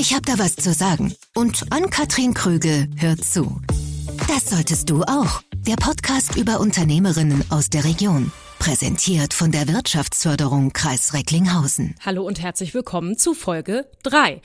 [0.00, 1.14] Ich habe da was zu sagen.
[1.34, 3.60] Und Ann-Kathrin Krügel hört zu.
[4.28, 5.42] Das solltest du auch.
[5.66, 8.32] Der Podcast über Unternehmerinnen aus der Region.
[8.58, 11.96] Präsentiert von der Wirtschaftsförderung Kreis Recklinghausen.
[12.02, 14.40] Hallo und herzlich willkommen zu Folge 3.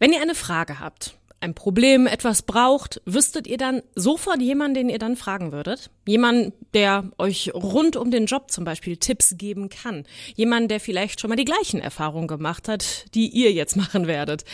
[0.00, 4.88] Wenn ihr eine Frage habt, ein Problem, etwas braucht, wüsstet ihr dann sofort jemanden, den
[4.90, 5.88] ihr dann fragen würdet?
[6.06, 10.04] Jemand, der euch rund um den Job zum Beispiel Tipps geben kann.
[10.34, 14.44] Jemand, der vielleicht schon mal die gleichen Erfahrungen gemacht hat, die ihr jetzt machen werdet.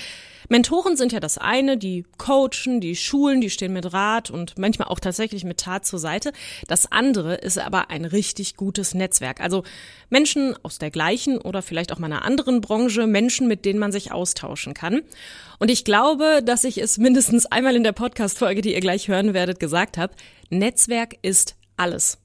[0.48, 4.88] Mentoren sind ja das eine, die coachen, die schulen, die stehen mit Rat und manchmal
[4.88, 6.32] auch tatsächlich mit Tat zur Seite.
[6.68, 9.40] Das andere ist aber ein richtig gutes Netzwerk.
[9.40, 9.64] Also
[10.10, 13.92] Menschen aus der gleichen oder vielleicht auch mal einer anderen Branche, Menschen, mit denen man
[13.92, 15.02] sich austauschen kann.
[15.58, 19.34] Und ich glaube, dass ich es mindestens einmal in der Podcast-Folge, die ihr gleich hören
[19.34, 20.14] werdet, gesagt habe.
[20.50, 22.18] Netzwerk ist alles.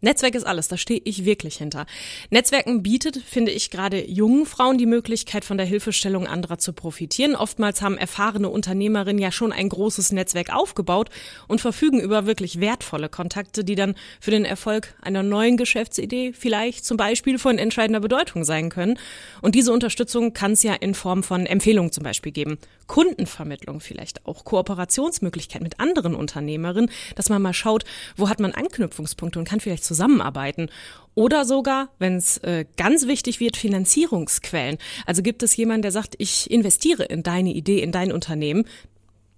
[0.00, 1.84] Netzwerk ist alles, da stehe ich wirklich hinter.
[2.30, 7.34] Netzwerken bietet, finde ich, gerade jungen Frauen die Möglichkeit, von der Hilfestellung anderer zu profitieren.
[7.34, 11.10] Oftmals haben erfahrene Unternehmerinnen ja schon ein großes Netzwerk aufgebaut
[11.48, 16.84] und verfügen über wirklich wertvolle Kontakte, die dann für den Erfolg einer neuen Geschäftsidee vielleicht
[16.84, 19.00] zum Beispiel von entscheidender Bedeutung sein können.
[19.42, 22.58] Und diese Unterstützung kann es ja in Form von Empfehlungen zum Beispiel geben.
[22.86, 27.84] Kundenvermittlung vielleicht auch, Kooperationsmöglichkeiten mit anderen Unternehmerinnen, dass man mal schaut,
[28.16, 30.68] wo hat man Anknüpfungspunkte und kann vielleicht zusammenarbeiten.
[31.14, 34.78] Oder sogar, wenn es äh, ganz wichtig wird, Finanzierungsquellen.
[35.04, 38.64] Also gibt es jemanden, der sagt, ich investiere in deine Idee, in dein Unternehmen.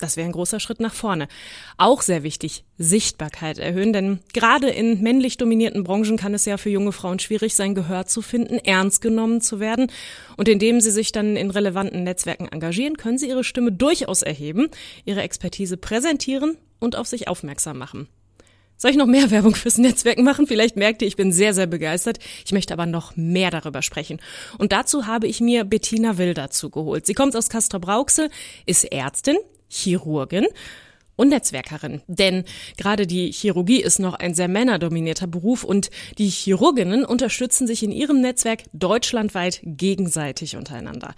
[0.00, 1.28] Das wäre ein großer Schritt nach vorne.
[1.76, 6.70] Auch sehr wichtig, Sichtbarkeit erhöhen, denn gerade in männlich dominierten Branchen kann es ja für
[6.70, 9.90] junge Frauen schwierig sein, Gehör zu finden, ernst genommen zu werden.
[10.36, 14.68] Und indem sie sich dann in relevanten Netzwerken engagieren, können sie ihre Stimme durchaus erheben,
[15.04, 18.08] ihre Expertise präsentieren und auf sich aufmerksam machen.
[18.80, 20.46] Soll ich noch mehr Werbung fürs Netzwerken machen?
[20.46, 22.18] Vielleicht merkt ihr, ich bin sehr, sehr begeistert.
[22.46, 24.20] Ich möchte aber noch mehr darüber sprechen.
[24.56, 27.04] Und dazu habe ich mir Bettina Will dazu geholt.
[27.04, 28.30] Sie kommt aus Castrop-Rauxel,
[28.64, 29.36] ist Ärztin,
[29.68, 30.46] Chirurgin
[31.14, 32.00] und Netzwerkerin.
[32.06, 32.44] Denn
[32.78, 37.92] gerade die Chirurgie ist noch ein sehr männerdominierter Beruf und die Chirurginnen unterstützen sich in
[37.92, 41.14] ihrem Netzwerk deutschlandweit gegenseitig untereinander.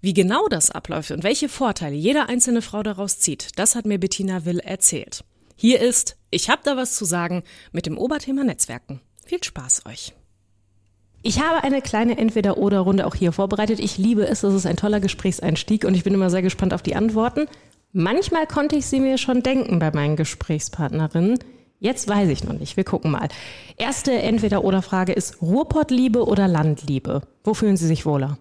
[0.00, 3.98] Wie genau das abläuft und welche Vorteile jede einzelne Frau daraus zieht, das hat mir
[3.98, 5.24] Bettina Will erzählt.
[5.56, 7.42] Hier ist Ich hab da was zu sagen
[7.72, 9.00] mit dem Oberthema Netzwerken.
[9.24, 10.12] Viel Spaß euch.
[11.22, 13.80] Ich habe eine kleine Entweder-Oder-Runde auch hier vorbereitet.
[13.80, 16.82] Ich liebe es, es ist ein toller Gesprächseinstieg und ich bin immer sehr gespannt auf
[16.82, 17.46] die Antworten.
[17.92, 21.38] Manchmal konnte ich sie mir schon denken bei meinen Gesprächspartnerinnen.
[21.78, 22.76] Jetzt weiß ich noch nicht.
[22.76, 23.28] Wir gucken mal.
[23.76, 27.22] Erste Entweder-Oder-Frage ist Ruhrpottliebe oder Landliebe?
[27.42, 28.36] Wo fühlen Sie sich wohler?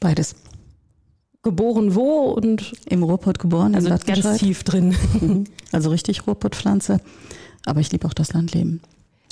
[0.00, 0.34] Beides.
[1.42, 4.94] Geboren wo und Im Ruhrpott geboren, also ganz tief drin.
[5.20, 5.44] Mhm.
[5.72, 7.00] Also richtig Ruhrpottpflanze.
[7.64, 8.80] Aber ich liebe auch das Landleben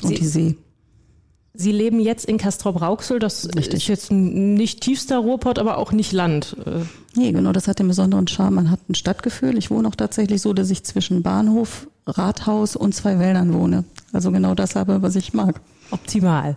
[0.02, 0.56] und Sie- die See.
[1.52, 3.18] Sie leben jetzt in Castrop-Rauxel.
[3.18, 3.74] Das Richtig.
[3.82, 6.56] ist jetzt nicht tiefster Ruhrpott, aber auch nicht Land.
[6.64, 6.84] Äh,
[7.16, 8.54] Nee, genau, das hat den besonderen Charme.
[8.54, 9.58] Man hat ein Stadtgefühl.
[9.58, 13.82] Ich wohne auch tatsächlich so, dass ich zwischen Bahnhof, Rathaus und zwei Wäldern wohne.
[14.12, 15.60] Also genau das habe, was ich mag.
[15.90, 16.54] Optimal.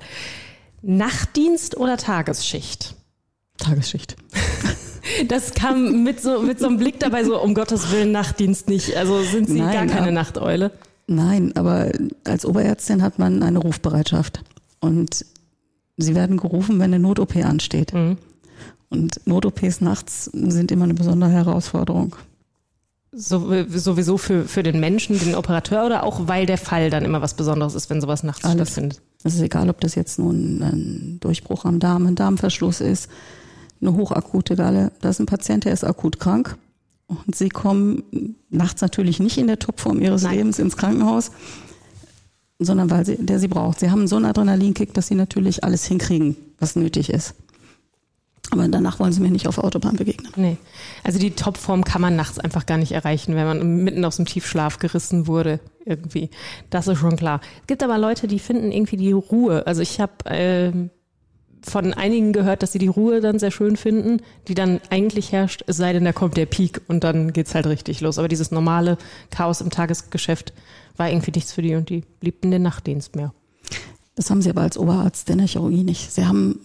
[0.84, 2.96] Nachtdienst oder Tagesschicht?
[3.58, 4.16] Tagesschicht.
[5.28, 8.96] Das kam mit so, mit so einem Blick dabei, so um Gottes Willen Nachtdienst nicht.
[8.96, 10.72] Also sind Sie Nein, gar keine aber- Nachteule?
[11.08, 11.92] Nein, aber
[12.24, 14.42] als Oberärztin hat man eine Rufbereitschaft.
[14.80, 15.26] Und
[15.98, 17.94] sie werden gerufen, wenn eine Not-OP ansteht.
[17.94, 18.18] Mhm.
[18.90, 22.16] Und Not-OPs nachts sind immer eine besondere Herausforderung.
[23.12, 27.22] So, sowieso für, für den Menschen, den Operateur oder auch weil der Fall dann immer
[27.22, 28.70] was Besonderes ist, wenn sowas nachts Alles.
[28.70, 29.02] stattfindet?
[29.24, 33.10] Es ist egal, ob das jetzt nun ein Durchbruch am Darm, ein Darmverschluss ist,
[33.86, 34.92] eine hochakute Galle.
[35.02, 36.58] Da ist ein Patient, der ist akut krank.
[37.08, 40.38] Und sie kommen nachts natürlich nicht in der Topform ihres Nein.
[40.38, 41.32] Lebens ins Krankenhaus,
[42.60, 43.80] sondern weil sie, der sie braucht.
[43.80, 47.36] Sie haben so einen Adrenalinkick, dass sie natürlich alles hinkriegen, was nötig ist.
[48.52, 50.32] Aber danach wollen sie mir nicht auf Autobahn begegnen.
[50.36, 50.58] Nee.
[51.04, 54.26] Also die Topform kann man nachts einfach gar nicht erreichen, wenn man mitten aus dem
[54.26, 55.60] Tiefschlaf gerissen wurde.
[55.86, 56.30] Irgendwie.
[56.70, 57.42] Das ist schon klar.
[57.62, 59.66] Es gibt aber Leute, die finden irgendwie die Ruhe.
[59.66, 60.92] Also ich habe ähm,
[61.64, 65.64] von einigen gehört, dass sie die Ruhe dann sehr schön finden, die dann eigentlich herrscht,
[65.68, 68.20] es sei denn, da kommt der Peak und dann geht's halt richtig los.
[68.20, 68.98] Aber dieses normale
[69.32, 70.54] Chaos im Tagesgeschäft
[70.98, 73.34] war irgendwie nichts für die und die liebten den Nachtdienst mehr.
[74.16, 76.12] Das haben sie aber als Oberarzt in der Chirurgie nicht.
[76.12, 76.60] Sie haben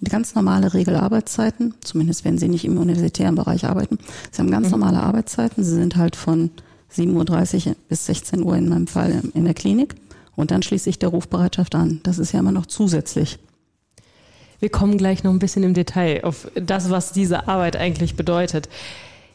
[0.00, 3.98] eine ganz normale Regelarbeitszeiten, zumindest wenn sie nicht im universitären Bereich arbeiten.
[4.30, 5.64] Sie haben ganz normale Arbeitszeiten.
[5.64, 6.50] Sie sind halt von
[6.94, 9.94] 7.30 Uhr bis 16 Uhr in meinem Fall in der Klinik.
[10.34, 12.00] Und dann schließt sich der Rufbereitschaft an.
[12.02, 13.38] Das ist ja immer noch zusätzlich.
[14.60, 18.68] Wir kommen gleich noch ein bisschen im Detail auf das, was diese Arbeit eigentlich bedeutet.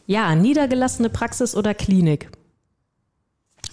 [0.06, 2.28] Ja, niedergelassene Praxis oder Klinik?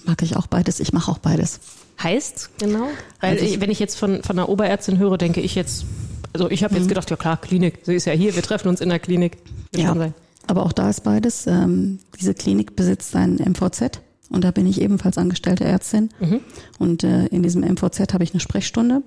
[0.06, 0.80] Mag ich auch beides.
[0.80, 1.60] Ich mache auch beides.
[2.02, 2.88] Heißt genau?
[3.20, 5.86] Weil Also ich- wenn ich jetzt von, von einer Oberärztin höre, denke ich jetzt,
[6.34, 8.80] also ich habe jetzt gedacht, ja klar, Klinik, sie ist ja hier, wir treffen uns
[8.82, 9.38] in der Klinik.
[9.72, 10.14] Wird Ja.
[10.48, 11.46] Aber auch da ist beides.
[11.48, 14.00] Ähm, diese Klinik besitzt ein MVZ
[14.30, 16.10] und da bin ich ebenfalls angestellte Ärztin.
[16.20, 16.40] Mhm.
[16.80, 19.02] Und äh, in diesem MVZ habe ich eine Sprechstunde.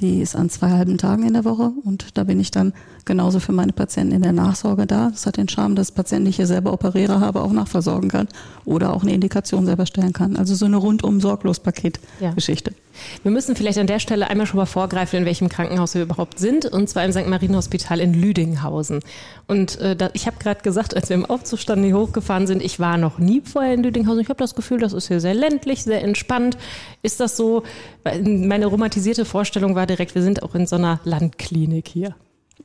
[0.00, 2.74] Die ist an zwei halben Tagen in der Woche und da bin ich dann
[3.06, 5.08] genauso für meine Patienten in der Nachsorge da.
[5.08, 8.28] Das hat den Charme, dass Patienten, die ich hier selber operiere habe, auch nachversorgen kann
[8.66, 10.36] oder auch eine Indikation selber stellen kann.
[10.36, 12.72] Also so eine rundum sorglos Paketgeschichte.
[12.72, 12.76] Ja.
[13.22, 16.38] Wir müssen vielleicht an der Stelle einmal schon mal vorgreifen, in welchem Krankenhaus wir überhaupt
[16.38, 17.26] sind, und zwar im St.
[17.26, 19.00] Marienhospital in Lüdinghausen.
[19.46, 22.80] Und äh, da, ich habe gerade gesagt, als wir im Aufzustand hier hochgefahren sind, ich
[22.80, 24.20] war noch nie vorher in Lüdinghausen.
[24.20, 26.56] Ich habe das Gefühl, das ist hier sehr ländlich, sehr entspannt.
[27.02, 27.62] Ist das so?
[28.04, 32.14] Meine romantisierte Vorstellung war direkt, wir sind auch in so einer Landklinik hier.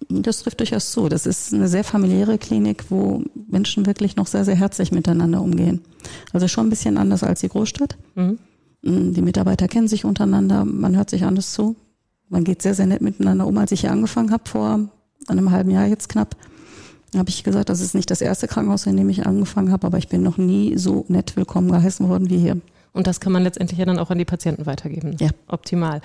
[0.09, 1.09] Das trifft durchaus zu.
[1.09, 5.81] Das ist eine sehr familiäre Klinik, wo Menschen wirklich noch sehr, sehr herzlich miteinander umgehen.
[6.33, 7.97] Also schon ein bisschen anders als die Großstadt.
[8.15, 8.39] Mhm.
[8.81, 11.75] Mm, die Mitarbeiter kennen sich untereinander, man hört sich anders zu.
[12.29, 13.57] Man geht sehr, sehr nett miteinander um.
[13.57, 14.79] Als ich hier angefangen habe, vor
[15.27, 16.35] einem halben Jahr jetzt knapp,
[17.15, 19.97] habe ich gesagt, das ist nicht das erste Krankenhaus, in dem ich angefangen habe, aber
[19.97, 22.61] ich bin noch nie so nett willkommen geheißen worden wie hier.
[22.93, 25.15] Und das kann man letztendlich ja dann auch an die Patienten weitergeben.
[25.19, 25.29] Ja.
[25.47, 26.01] Optimal.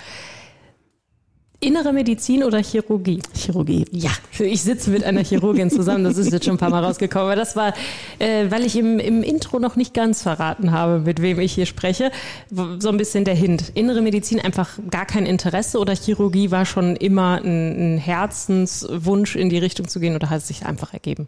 [1.60, 3.20] Innere Medizin oder Chirurgie?
[3.34, 3.86] Chirurgie.
[3.90, 7.26] Ja, ich sitze mit einer Chirurgin zusammen, das ist jetzt schon ein paar Mal rausgekommen.
[7.26, 7.72] Aber das war,
[8.18, 11.64] äh, weil ich im, im Intro noch nicht ganz verraten habe, mit wem ich hier
[11.64, 12.10] spreche,
[12.50, 13.72] so ein bisschen der Hint.
[13.74, 19.48] Innere Medizin einfach gar kein Interesse oder Chirurgie war schon immer ein, ein Herzenswunsch, in
[19.48, 21.26] die Richtung zu gehen oder hat es sich einfach ergeben?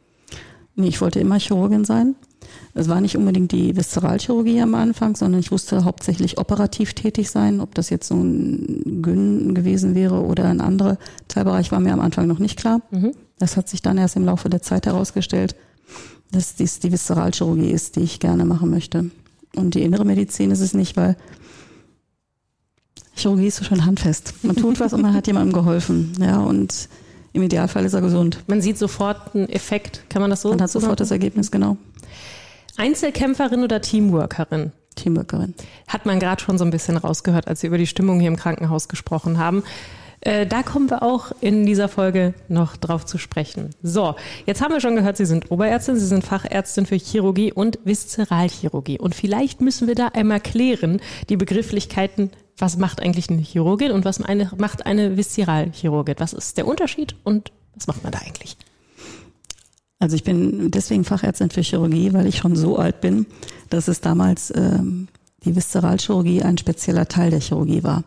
[0.75, 2.17] Nee, ich wollte immer Chirurgin sein.
[2.75, 7.61] Es war nicht unbedingt die Viszeralchirurgie am Anfang, sondern ich wusste hauptsächlich operativ tätig sein.
[7.61, 10.99] Ob das jetzt so ein Gyn gewesen wäre oder ein anderer
[11.29, 12.83] Teilbereich, war mir am Anfang noch nicht klar.
[12.91, 13.13] Mhm.
[13.39, 15.57] Das hat sich dann erst im Laufe der Zeit herausgestellt,
[16.31, 19.11] dass dies die Viszeralchirurgie ist, die ich gerne machen möchte.
[19.57, 21.17] Und die innere Medizin ist es nicht, weil
[23.19, 24.35] Chirurgie ist so schön handfest.
[24.43, 26.13] Man tut was und man hat jemandem geholfen.
[26.21, 26.89] Ja, und
[27.33, 28.39] im Idealfall ist er gesund.
[28.47, 31.77] Man sieht sofort einen Effekt, kann man das so Man hat sofort das Ergebnis, genau.
[32.79, 34.73] Einzelkämpferin oder Teamworkerin?
[34.95, 35.55] Teamworkerin.
[35.89, 38.37] Hat man gerade schon so ein bisschen rausgehört, als wir über die Stimmung hier im
[38.37, 39.65] Krankenhaus gesprochen haben.
[40.21, 43.71] Äh, da kommen wir auch in dieser Folge noch drauf zu sprechen.
[43.83, 44.15] So,
[44.47, 48.99] jetzt haben wir schon gehört, Sie sind Oberärztin, Sie sind Fachärztin für Chirurgie und Viszeralchirurgie.
[48.99, 54.05] Und vielleicht müssen wir da einmal klären, die Begrifflichkeiten, was macht eigentlich eine Chirurgin und
[54.05, 56.17] was eine, macht eine Viszeralchirurgin?
[56.19, 58.57] Was ist der Unterschied und was macht man da eigentlich?
[59.99, 63.27] Also ich bin deswegen Fachärztin für Chirurgie, weil ich schon so alt bin,
[63.69, 65.09] dass es damals ähm,
[65.45, 68.05] die Viszeralchirurgie ein spezieller Teil der Chirurgie war.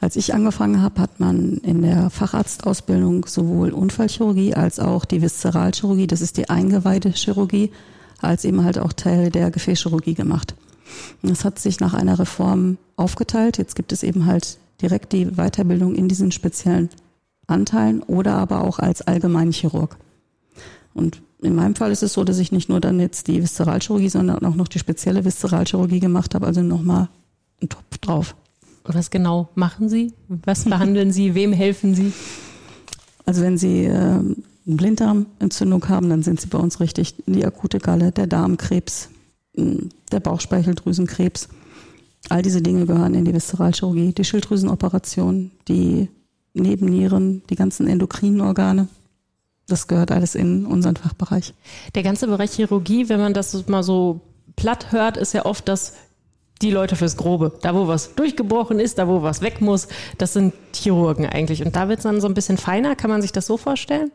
[0.00, 6.06] Als ich angefangen habe, hat man in der Facharztausbildung sowohl Unfallchirurgie als auch die Viszeralchirurgie,
[6.06, 7.70] das ist die Eingeweidechirurgie,
[8.20, 10.54] als eben halt auch Teil der Gefäßchirurgie gemacht.
[11.22, 13.58] Das hat sich nach einer Reform aufgeteilt.
[13.58, 16.90] Jetzt gibt es eben halt direkt die Weiterbildung in diesen speziellen
[17.46, 19.96] Anteilen oder aber auch als Allgemeinchirurg.
[20.96, 24.08] Und in meinem Fall ist es so, dass ich nicht nur dann jetzt die Viszeralchirurgie,
[24.08, 27.10] sondern auch noch die spezielle Viszeralchirurgie gemacht habe, also nochmal
[27.60, 28.34] einen Topf drauf.
[28.84, 30.14] Was genau machen Sie?
[30.28, 31.34] Was behandeln Sie?
[31.34, 32.12] Wem helfen Sie?
[33.26, 37.78] Also wenn Sie äh, eine Blinddarmentzündung haben, dann sind Sie bei uns richtig die akute
[37.78, 39.10] Galle, der Darmkrebs,
[39.54, 41.48] der Bauchspeicheldrüsenkrebs.
[42.30, 46.08] All diese Dinge gehören in die Viszeralchirurgie, die Schilddrüsenoperation, die
[46.54, 48.88] Nebennieren, die ganzen endokrinen Organe.
[49.68, 51.52] Das gehört alles in unseren Fachbereich.
[51.94, 54.20] Der ganze Bereich Chirurgie, wenn man das mal so
[54.54, 55.94] platt hört, ist ja oft das
[56.62, 57.52] die Leute fürs Grobe.
[57.62, 59.88] Da, wo was durchgebrochen ist, da, wo was weg muss,
[60.18, 61.64] das sind Chirurgen eigentlich.
[61.64, 62.96] Und da wird es dann so ein bisschen feiner.
[62.96, 64.10] Kann man sich das so vorstellen?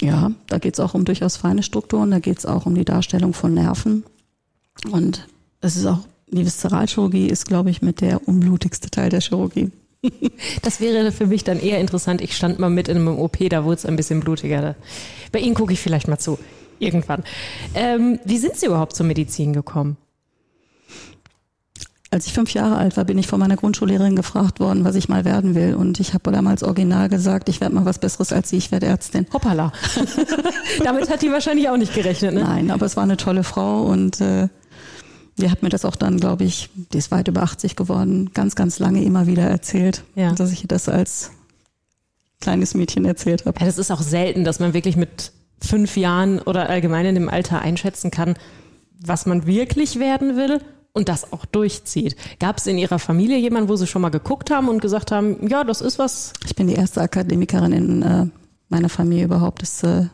[0.00, 2.10] Ja, da geht es auch um durchaus feine Strukturen.
[2.10, 4.04] Da geht es auch um die Darstellung von Nerven.
[4.90, 5.26] Und
[5.60, 9.70] es ist auch, die Viszeralchirurgie ist, glaube ich, mit der unblutigste Teil der Chirurgie.
[10.62, 12.20] Das wäre für mich dann eher interessant.
[12.20, 14.76] Ich stand mal mit in einem OP, da wurde es ein bisschen blutiger.
[15.32, 16.38] Bei Ihnen gucke ich vielleicht mal zu.
[16.78, 17.24] Irgendwann.
[17.74, 19.96] Ähm, wie sind Sie überhaupt zur Medizin gekommen?
[22.10, 25.08] Als ich fünf Jahre alt war, bin ich von meiner Grundschullehrerin gefragt worden, was ich
[25.08, 25.74] mal werden will.
[25.74, 28.86] Und ich habe damals original gesagt, ich werde mal was Besseres als Sie, ich werde
[28.86, 29.26] Ärztin.
[29.32, 29.72] Hoppala.
[30.84, 32.42] Damit hat die wahrscheinlich auch nicht gerechnet, ne?
[32.42, 34.48] Nein, aber es war eine tolle Frau und äh,
[35.38, 38.54] die hat mir das auch dann, glaube ich, die ist weit über 80 geworden, ganz,
[38.54, 40.32] ganz lange immer wieder erzählt, ja.
[40.32, 41.30] dass ich das als
[42.40, 43.58] kleines Mädchen erzählt habe.
[43.60, 47.28] Ja, das ist auch selten, dass man wirklich mit fünf Jahren oder allgemein in dem
[47.28, 48.34] Alter einschätzen kann,
[48.98, 50.60] was man wirklich werden will
[50.92, 52.16] und das auch durchzieht.
[52.40, 55.46] Gab es in Ihrer Familie jemanden, wo Sie schon mal geguckt haben und gesagt haben,
[55.48, 56.32] ja, das ist was?
[56.46, 58.26] Ich bin die erste Akademikerin in äh,
[58.68, 59.62] meiner Familie überhaupt.
[59.62, 60.06] Es äh,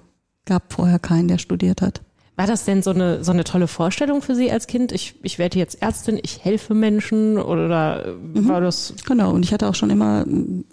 [0.44, 2.00] gab vorher keinen, der studiert hat.
[2.42, 4.90] War das denn so eine, so eine tolle Vorstellung für Sie als Kind?
[4.90, 8.48] Ich, ich werde jetzt Ärztin, ich helfe Menschen oder mhm.
[8.48, 8.94] war das?
[9.06, 10.24] Genau, und ich hatte auch schon immer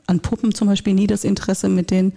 [0.08, 2.14] an Puppen zum Beispiel nie das Interesse, mit den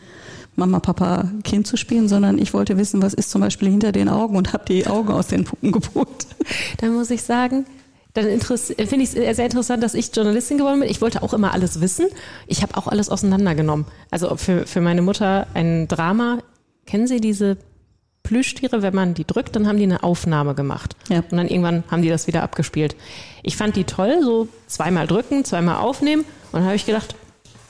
[0.56, 4.08] Mama, Papa, Kind zu spielen, sondern ich wollte wissen, was ist zum Beispiel hinter den
[4.08, 6.08] Augen und habe die Augen aus den Puppen gepult.
[6.78, 7.66] Dann muss ich sagen,
[8.14, 10.88] dann finde ich es sehr interessant, dass ich Journalistin geworden bin.
[10.88, 12.06] Ich wollte auch immer alles wissen.
[12.46, 13.84] Ich habe auch alles auseinandergenommen.
[14.10, 16.38] Also für, für meine Mutter ein Drama.
[16.86, 17.58] Kennen Sie diese
[18.22, 20.96] Plüschtiere, wenn man die drückt, dann haben die eine Aufnahme gemacht.
[21.08, 21.18] Ja.
[21.18, 22.96] Und dann irgendwann haben die das wieder abgespielt.
[23.42, 26.22] Ich fand die toll, so zweimal drücken, zweimal aufnehmen.
[26.22, 27.14] Und dann habe ich gedacht,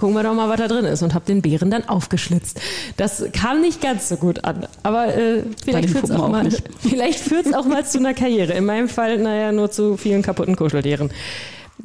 [0.03, 2.61] gucken wir doch mal, was da drin ist und habe den Bären dann aufgeschlitzt.
[2.97, 6.49] Das kam nicht ganz so gut an, aber äh, vielleicht führt es auch, mal,
[6.81, 8.53] vielleicht führt's auch mal zu einer Karriere.
[8.53, 11.11] In meinem Fall, naja, nur zu vielen kaputten Kuscheltieren.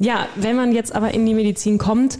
[0.00, 2.18] Ja, wenn man jetzt aber in die Medizin kommt,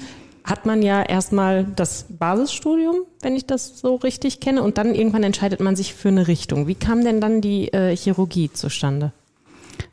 [0.48, 5.22] hat man ja erstmal das Basisstudium, wenn ich das so richtig kenne, und dann irgendwann
[5.22, 6.66] entscheidet man sich für eine Richtung.
[6.66, 9.12] Wie kam denn dann die äh, Chirurgie zustande?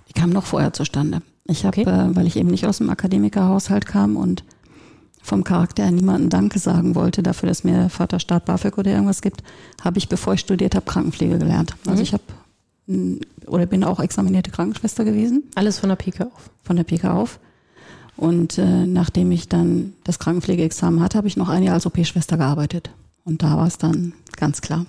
[0.07, 1.21] Die kam noch vorher zustande.
[1.45, 1.89] Ich habe, okay.
[1.89, 4.43] äh, weil ich eben nicht aus dem Akademikerhaushalt kam und
[5.21, 9.41] vom Charakter her niemanden Danke sagen wollte dafür, dass mir Vaterstaat BAföG oder irgendwas gibt,
[9.83, 11.75] habe ich, bevor ich studiert habe, Krankenpflege gelernt.
[11.85, 12.03] Also mhm.
[12.03, 12.23] ich habe
[13.47, 15.43] oder bin auch examinierte Krankenschwester gewesen.
[15.55, 16.51] Alles von der Pike auf.
[16.63, 17.39] Von der Pike auf.
[18.17, 22.37] Und äh, nachdem ich dann das Krankenpflegeexamen hatte, habe ich noch ein Jahr als OP-Schwester
[22.37, 22.91] gearbeitet.
[23.25, 24.85] Und da war es dann ganz klar.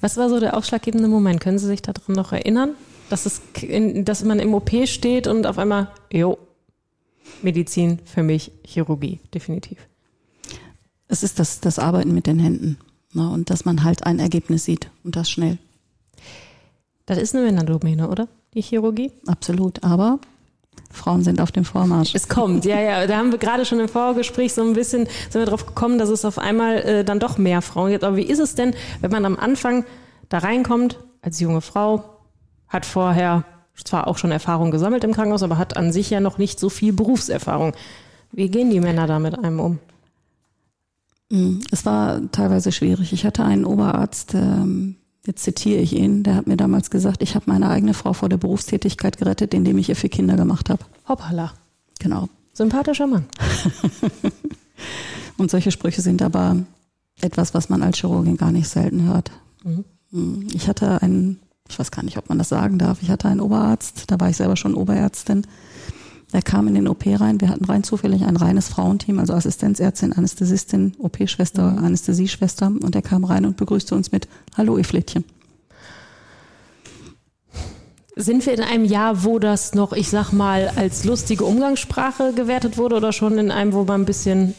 [0.00, 1.40] Was war so der ausschlaggebende Moment?
[1.40, 2.70] Können Sie sich daran noch erinnern?
[3.10, 3.40] Dass, es,
[4.04, 6.38] dass man im OP steht und auf einmal, jo,
[7.42, 9.78] Medizin für mich Chirurgie, definitiv.
[11.08, 12.78] Es ist das, das Arbeiten mit den Händen
[13.12, 15.58] ne, und dass man halt ein Ergebnis sieht und das schnell.
[17.04, 18.28] Das ist eine Männerdomäne, oder?
[18.54, 19.12] Die Chirurgie?
[19.26, 20.18] Absolut, aber
[20.90, 22.14] Frauen sind auf dem Vormarsch.
[22.14, 23.06] Es kommt, ja, ja.
[23.06, 26.08] Da haben wir gerade schon im Vorgespräch so ein bisschen, sind wir drauf gekommen, dass
[26.08, 28.04] es auf einmal äh, dann doch mehr Frauen gibt.
[28.04, 29.84] Aber wie ist es denn, wenn man am Anfang
[30.28, 32.04] da reinkommt, als junge Frau,
[32.68, 33.44] hat vorher
[33.84, 36.68] zwar auch schon Erfahrung gesammelt im Krankenhaus, aber hat an sich ja noch nicht so
[36.70, 37.74] viel Berufserfahrung.
[38.32, 39.78] Wie gehen die Männer da mit einem um?
[41.30, 43.12] Mm, es war teilweise schwierig.
[43.12, 47.34] Ich hatte einen Oberarzt, ähm, jetzt zitiere ich ihn, der hat mir damals gesagt, ich
[47.34, 50.84] habe meine eigene Frau vor der Berufstätigkeit gerettet, indem ich ihr für Kinder gemacht habe.
[51.08, 51.52] Hoppala.
[51.98, 52.28] Genau.
[52.52, 53.26] Sympathischer Mann.
[55.36, 56.56] Und solche Sprüche sind aber
[57.20, 59.30] etwas, was man als Chirurgin gar nicht selten hört.
[59.64, 59.84] Mhm.
[60.10, 63.02] Mm, ich hatte einen ich weiß gar nicht, ob man das sagen darf.
[63.02, 65.46] Ich hatte einen Oberarzt, da war ich selber schon Oberärztin.
[66.32, 67.40] Der kam in den OP rein.
[67.40, 71.84] Wir hatten rein zufällig ein reines Frauenteam, also Assistenzärztin, Anästhesistin, OP-Schwester, mhm.
[71.84, 72.66] Anästhesieschwester.
[72.66, 75.24] Und der kam rein und begrüßte uns mit Hallo, ihr Flittchen.
[78.18, 82.78] Sind wir in einem Jahr, wo das noch, ich sag mal, als lustige Umgangssprache gewertet
[82.78, 84.54] wurde oder schon in einem, wo man ein bisschen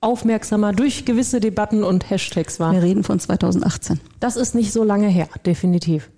[0.00, 2.72] aufmerksamer durch gewisse Debatten und Hashtags war?
[2.72, 3.98] Wir reden von 2018.
[4.20, 6.10] Das ist nicht so lange her, definitiv.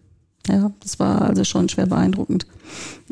[0.50, 2.46] Ja, das war also schon schwer beeindruckend.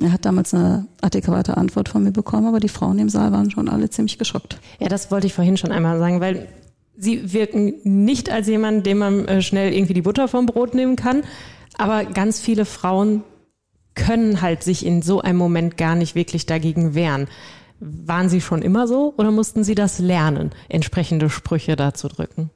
[0.01, 3.51] Er hat damals eine adäquate Antwort von mir bekommen, aber die Frauen im Saal waren
[3.51, 4.59] schon alle ziemlich geschockt.
[4.81, 6.49] Ja, das wollte ich vorhin schon einmal sagen, weil
[6.97, 10.97] sie wirken nicht als jemand, dem man äh, schnell irgendwie die Butter vom Brot nehmen
[10.97, 11.23] kann,
[11.77, 13.23] aber ganz viele Frauen
[13.95, 17.29] können halt sich in so einem Moment gar nicht wirklich dagegen wehren.
[17.81, 22.51] Waren Sie schon immer so oder mussten Sie das lernen, entsprechende Sprüche da zu drücken?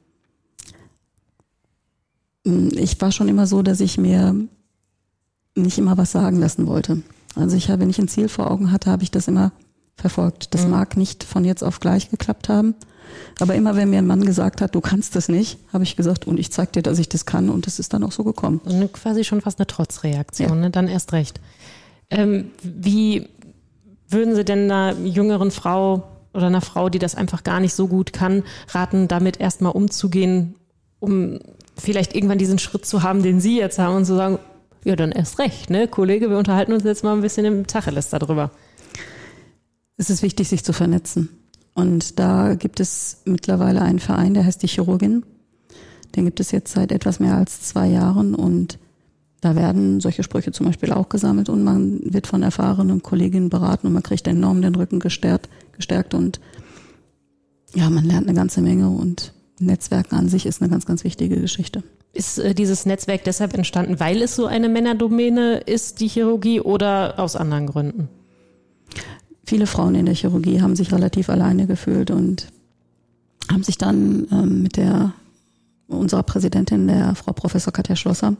[2.45, 4.35] Ich war schon immer so, dass ich mir
[5.55, 7.01] nicht immer was sagen lassen wollte.
[7.35, 9.51] Also ich habe, wenn ich ein Ziel vor Augen hatte, habe ich das immer
[9.95, 10.53] verfolgt.
[10.53, 10.71] Das mhm.
[10.71, 12.75] mag nicht von jetzt auf gleich geklappt haben.
[13.39, 16.25] Aber immer wenn mir ein Mann gesagt hat, du kannst das nicht, habe ich gesagt,
[16.25, 17.49] und ich zeig dir, dass ich das kann.
[17.49, 18.59] Und das ist dann auch so gekommen.
[18.63, 20.55] Und quasi schon fast eine Trotzreaktion, ja.
[20.55, 20.69] ne?
[20.69, 21.39] dann erst recht.
[22.09, 23.27] Ähm, wie
[24.07, 27.87] würden Sie denn einer jüngeren Frau oder einer Frau, die das einfach gar nicht so
[27.87, 30.55] gut kann, raten, damit erstmal umzugehen,
[30.99, 31.39] um
[31.77, 34.39] vielleicht irgendwann diesen Schritt zu haben, den Sie jetzt haben und zu sagen,
[34.83, 35.87] ja, dann erst recht, ne?
[35.87, 38.51] Kollege, wir unterhalten uns jetzt mal ein bisschen im Tacheles darüber.
[39.97, 41.29] Es ist wichtig, sich zu vernetzen.
[41.73, 45.25] Und da gibt es mittlerweile einen Verein, der heißt die Chirurgin.
[46.15, 48.77] Den gibt es jetzt seit etwas mehr als zwei Jahren und
[49.41, 53.87] da werden solche Sprüche zum Beispiel auch gesammelt und man wird von erfahrenen Kolleginnen beraten
[53.87, 56.39] und man kriegt enorm den Rücken gestärkt, gestärkt und
[57.73, 59.33] ja, man lernt eine ganze Menge und
[59.65, 61.83] Netzwerken an sich ist eine ganz, ganz wichtige Geschichte.
[62.13, 67.19] Ist äh, dieses Netzwerk deshalb entstanden, weil es so eine Männerdomäne ist, die Chirurgie, oder
[67.19, 68.09] aus anderen Gründen?
[69.45, 72.47] Viele Frauen in der Chirurgie haben sich relativ alleine gefühlt und
[73.51, 75.13] haben sich dann ähm, mit der
[75.87, 78.35] unserer Präsidentin, der Frau Professor Katja Schlosser,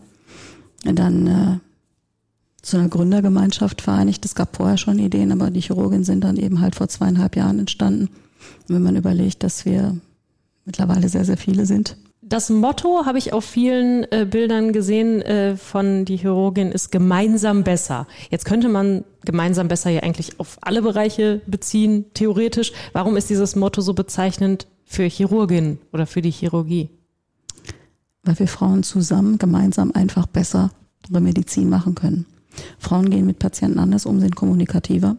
[0.84, 1.58] dann äh,
[2.62, 4.26] zu einer Gründergemeinschaft vereinigt.
[4.26, 7.60] Es gab vorher schon Ideen, aber die Chirurgien sind dann eben halt vor zweieinhalb Jahren
[7.60, 8.10] entstanden.
[8.68, 9.98] Und wenn man überlegt, dass wir
[10.66, 15.58] mittlerweile sehr, sehr viele sind, das Motto habe ich auf vielen äh, Bildern gesehen äh,
[15.58, 18.08] von die Chirurgin ist gemeinsam besser.
[18.30, 22.72] Jetzt könnte man gemeinsam besser ja eigentlich auf alle Bereiche beziehen, theoretisch.
[22.94, 26.90] Warum ist dieses Motto so bezeichnend für Chirurgin oder für die Chirurgie?
[28.24, 30.72] weil wir Frauen zusammen gemeinsam einfach bessere
[31.10, 32.26] Medizin machen können.
[32.80, 35.18] Frauen gehen mit Patienten anders um, sind kommunikativer.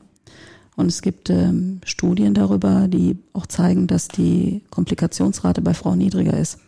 [0.76, 6.36] Und es gibt ähm, Studien darüber, die auch zeigen, dass die Komplikationsrate bei Frauen niedriger
[6.36, 6.58] ist.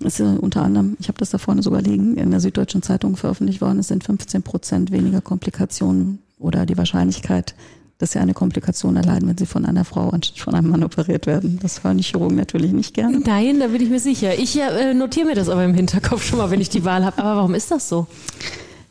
[0.00, 2.82] Es ist äh, unter anderem, ich habe das da vorne sogar liegen, in der Süddeutschen
[2.82, 7.54] Zeitung veröffentlicht worden, es sind 15 Prozent weniger Komplikationen oder die Wahrscheinlichkeit,
[7.98, 11.26] dass sie eine Komplikation erleiden, wenn sie von einer Frau anstatt von einem Mann operiert
[11.26, 11.58] werden.
[11.62, 13.20] Das hören die Chirurgen natürlich nicht gerne.
[13.20, 14.38] Nein, da bin ich mir sicher.
[14.38, 17.18] Ich äh, notiere mir das aber im Hinterkopf schon mal, wenn ich die Wahl habe.
[17.18, 18.06] Aber warum ist das so?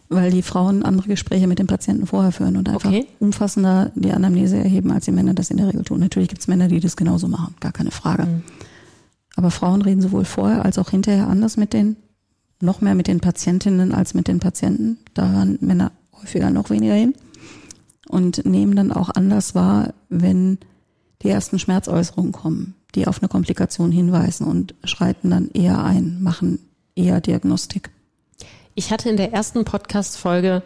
[0.09, 3.05] Weil die Frauen andere Gespräche mit den Patienten vorher führen und einfach okay.
[3.19, 5.99] umfassender die Anamnese erheben, als die Männer das in der Regel tun.
[5.99, 8.25] Natürlich gibt es Männer, die das genauso machen, gar keine Frage.
[8.25, 8.43] Mhm.
[9.35, 11.95] Aber Frauen reden sowohl vorher als auch hinterher anders mit den,
[12.59, 14.97] noch mehr mit den Patientinnen als mit den Patienten.
[15.13, 17.13] Da hören Männer häufiger noch weniger hin
[18.09, 20.57] und nehmen dann auch anders wahr, wenn
[21.21, 26.59] die ersten Schmerzäußerungen kommen, die auf eine Komplikation hinweisen und schreiten dann eher ein, machen
[26.95, 27.91] eher Diagnostik.
[28.79, 30.63] Ich hatte in der ersten Podcast-Folge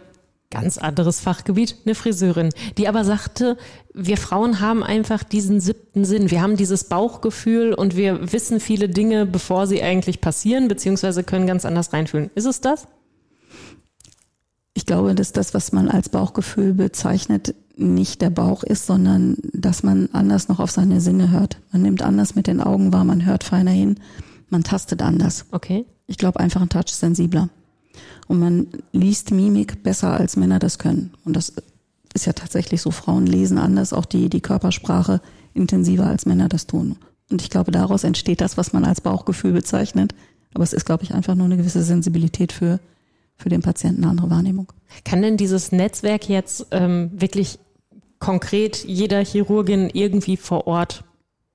[0.51, 3.57] ganz anderes Fachgebiet, eine Friseurin, die aber sagte,
[3.91, 6.29] wir Frauen haben einfach diesen siebten Sinn.
[6.29, 11.47] Wir haben dieses Bauchgefühl und wir wissen viele Dinge, bevor sie eigentlich passieren, beziehungsweise können
[11.47, 12.29] ganz anders reinfühlen.
[12.35, 12.87] Ist es das?
[14.75, 19.81] Ich glaube, dass das, was man als Bauchgefühl bezeichnet, nicht der Bauch ist, sondern dass
[19.81, 21.57] man anders noch auf seine Sinne hört.
[21.71, 23.95] Man nimmt anders mit den Augen wahr, man hört feiner hin,
[24.49, 25.47] man tastet anders.
[25.49, 25.87] Okay.
[26.05, 27.49] Ich glaube einfach ein Touch sensibler.
[28.33, 31.13] Und man liest Mimik besser als Männer das können.
[31.23, 31.53] Und das
[32.15, 32.89] ist ja tatsächlich so.
[32.89, 35.21] Frauen lesen anders, auch die, die Körpersprache
[35.53, 36.95] intensiver als Männer das tun.
[37.29, 40.15] Und ich glaube, daraus entsteht das, was man als Bauchgefühl bezeichnet.
[40.55, 42.79] Aber es ist, glaube ich, einfach nur eine gewisse Sensibilität für
[43.35, 44.73] für den Patienten eine andere Wahrnehmung.
[45.05, 47.59] Kann denn dieses Netzwerk jetzt ähm, wirklich
[48.17, 51.03] konkret jeder Chirurgin irgendwie vor Ort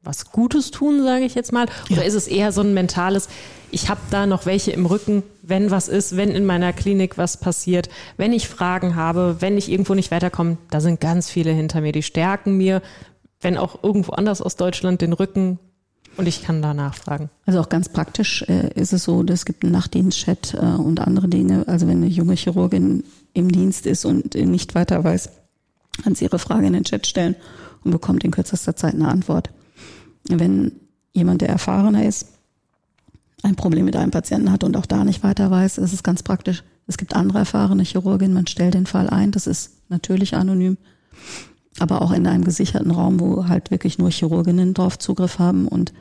[0.09, 1.67] was Gutes tun, sage ich jetzt mal?
[1.91, 2.09] Oder ja.
[2.09, 3.29] ist es eher so ein mentales,
[3.71, 7.37] ich habe da noch welche im Rücken, wenn was ist, wenn in meiner Klinik was
[7.37, 11.83] passiert, wenn ich Fragen habe, wenn ich irgendwo nicht weiterkomme, da sind ganz viele hinter
[11.83, 12.81] mir, die stärken mir,
[13.41, 15.59] wenn auch irgendwo anders aus Deutschland den Rücken,
[16.17, 17.31] und ich kann da nachfragen.
[17.47, 21.29] Also auch ganz praktisch äh, ist es so, es gibt einen Nachtdienstchat äh, und andere
[21.29, 21.63] Dinge.
[21.69, 25.31] Also wenn eine junge Chirurgin im Dienst ist und nicht weiter weiß,
[26.03, 27.37] kann sie ihre Frage in den Chat stellen
[27.85, 29.51] und bekommt in kürzester Zeit eine Antwort.
[30.29, 30.73] Wenn
[31.13, 32.29] jemand, der erfahrener ist,
[33.43, 36.23] ein Problem mit einem Patienten hat und auch da nicht weiter weiß, ist es ganz
[36.23, 36.65] praktisch.
[36.87, 40.77] Es gibt andere erfahrene Chirurginnen, man stellt den Fall ein, das ist natürlich anonym
[41.81, 45.93] aber auch in einem gesicherten Raum, wo halt wirklich nur Chirurginnen drauf Zugriff haben und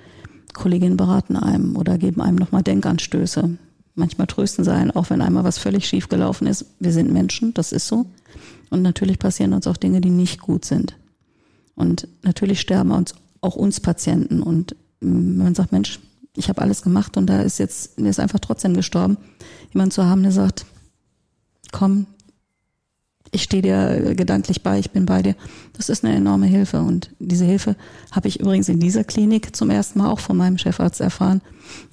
[0.54, 3.58] Kolleginnen beraten einem oder geben einem nochmal Denkanstöße.
[3.96, 6.66] Manchmal trösten sie einen, auch wenn einmal was völlig schief gelaufen ist.
[6.80, 8.06] Wir sind Menschen, das ist so.
[8.70, 10.98] Und natürlich passieren uns auch Dinge, die nicht gut sind.
[11.76, 14.41] Und natürlich sterben uns auch uns Patienten.
[14.41, 16.00] Und wenn man sagt, Mensch,
[16.36, 19.17] ich habe alles gemacht und da ist jetzt, der ist einfach trotzdem gestorben.
[19.73, 20.65] Jemand zu haben, der sagt,
[21.71, 22.06] komm,
[23.32, 25.36] ich stehe dir gedanklich bei, ich bin bei dir.
[25.73, 26.82] Das ist eine enorme Hilfe.
[26.82, 27.76] Und diese Hilfe
[28.12, 31.41] habe ich übrigens in dieser Klinik zum ersten Mal auch von meinem Chefarzt erfahren,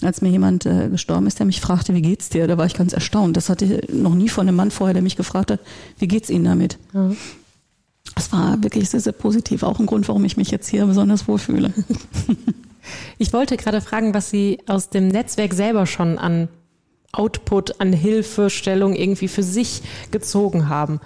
[0.03, 2.47] als mir jemand äh, gestorben ist, der mich fragte, wie geht's dir?
[2.47, 3.37] Da war ich ganz erstaunt.
[3.37, 5.61] Das hatte ich noch nie von einem Mann vorher, der mich gefragt hat,
[5.99, 6.79] wie geht's Ihnen damit?
[6.93, 7.17] Mhm.
[8.15, 9.63] Das war wirklich sehr, sehr positiv.
[9.63, 11.73] Auch ein Grund, warum ich mich jetzt hier besonders wohlfühle.
[13.19, 16.49] Ich wollte gerade fragen, was Sie aus dem Netzwerk selber schon an
[17.13, 21.01] Output, an Hilfestellung irgendwie für sich gezogen haben.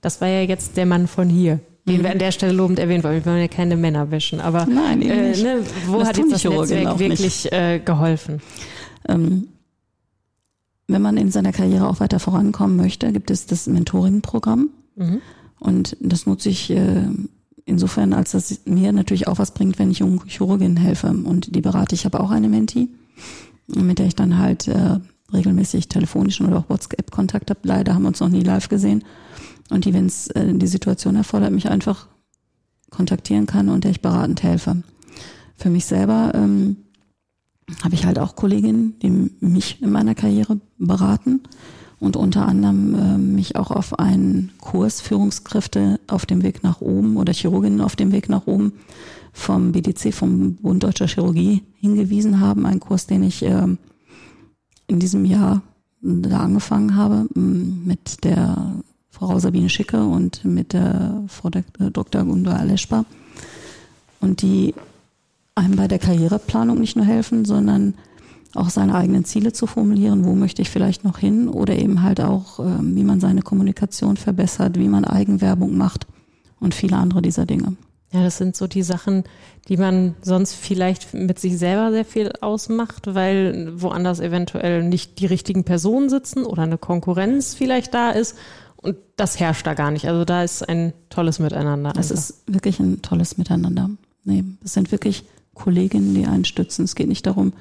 [0.00, 2.02] Das war ja jetzt der Mann von hier, den mhm.
[2.04, 3.24] wir an der Stelle lobend erwähnen wollen.
[3.24, 6.44] Wir wollen ja keine Männer wischen, aber Nein, äh, ne, wo das hat jetzt das
[6.44, 8.40] Netzwerk wirklich äh, geholfen?
[9.08, 9.48] Ähm,
[10.88, 14.70] wenn man in seiner Karriere auch weiter vorankommen möchte, gibt es das Mentoring-Programm.
[14.94, 15.20] Mhm.
[15.58, 17.08] Und das nutze ich äh,
[17.64, 21.08] insofern, als das mir natürlich auch was bringt, wenn ich jungen Chirurginnen helfe.
[21.08, 22.04] Und die berate ich.
[22.04, 22.88] habe auch eine Menti,
[23.66, 24.98] mit der ich dann halt äh,
[25.32, 27.60] regelmäßig telefonischen oder auch WhatsApp-Kontakt habe.
[27.64, 29.04] Leider haben wir uns noch nie live gesehen
[29.70, 32.06] und die, wenn es äh, die Situation erfordert, mich einfach
[32.90, 34.82] kontaktieren kann und der ich beratend helfe.
[35.56, 36.76] Für mich selber ähm,
[37.82, 41.40] habe ich halt auch Kolleginnen, die mich in meiner Karriere beraten
[41.98, 47.16] und unter anderem äh, mich auch auf einen Kurs Führungskräfte auf dem Weg nach oben
[47.16, 48.72] oder Chirurginnen auf dem Weg nach oben
[49.32, 52.66] vom BDC, vom Bund Deutscher Chirurgie hingewiesen haben.
[52.66, 53.66] Ein Kurs, den ich äh,
[54.86, 55.62] in diesem Jahr
[56.02, 58.74] da angefangen habe mit der
[59.10, 62.24] Frau Sabine Schicke und mit der Frau Dr.
[62.24, 63.04] Gunda Aleschba.
[64.20, 64.74] Und die
[65.54, 67.94] einem bei der Karriereplanung nicht nur helfen, sondern
[68.56, 72.20] auch seine eigenen Ziele zu formulieren, wo möchte ich vielleicht noch hin oder eben halt
[72.20, 76.06] auch, ähm, wie man seine Kommunikation verbessert, wie man Eigenwerbung macht
[76.60, 77.76] und viele andere dieser Dinge.
[78.12, 79.24] Ja, das sind so die Sachen,
[79.68, 85.26] die man sonst vielleicht mit sich selber sehr viel ausmacht, weil woanders eventuell nicht die
[85.26, 88.36] richtigen Personen sitzen oder eine Konkurrenz vielleicht da ist.
[88.76, 90.08] Und das herrscht da gar nicht.
[90.08, 91.92] Also da ist ein tolles Miteinander.
[91.98, 93.90] Es ist wirklich ein tolles Miteinander.
[94.24, 96.84] Nee, es sind wirklich Kolleginnen, die einen stützen.
[96.84, 97.52] Es geht nicht darum,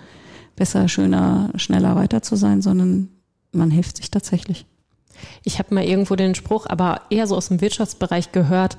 [0.55, 3.09] besser, schöner, schneller weiter zu sein, sondern
[3.51, 4.65] man hilft sich tatsächlich.
[5.43, 8.77] Ich habe mal irgendwo den Spruch, aber eher so aus dem Wirtschaftsbereich gehört,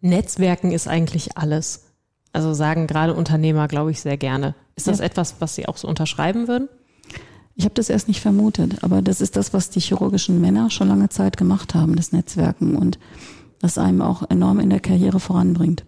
[0.00, 1.84] Netzwerken ist eigentlich alles.
[2.32, 4.54] Also sagen gerade Unternehmer, glaube ich, sehr gerne.
[4.74, 5.04] Ist das ja.
[5.04, 6.68] etwas, was Sie auch so unterschreiben würden?
[7.54, 10.88] Ich habe das erst nicht vermutet, aber das ist das, was die chirurgischen Männer schon
[10.88, 12.98] lange Zeit gemacht haben, das Netzwerken und
[13.60, 15.86] das einem auch enorm in der Karriere voranbringt.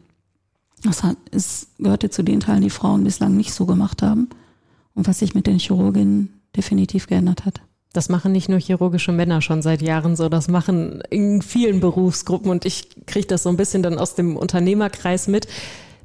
[0.82, 4.30] Das hat, es gehörte zu den Teilen, die Frauen bislang nicht so gemacht haben
[4.98, 7.60] und was sich mit den Chirurginnen definitiv geändert hat.
[7.92, 12.50] Das machen nicht nur chirurgische Männer schon seit Jahren so, das machen in vielen Berufsgruppen
[12.50, 15.46] und ich kriege das so ein bisschen dann aus dem Unternehmerkreis mit.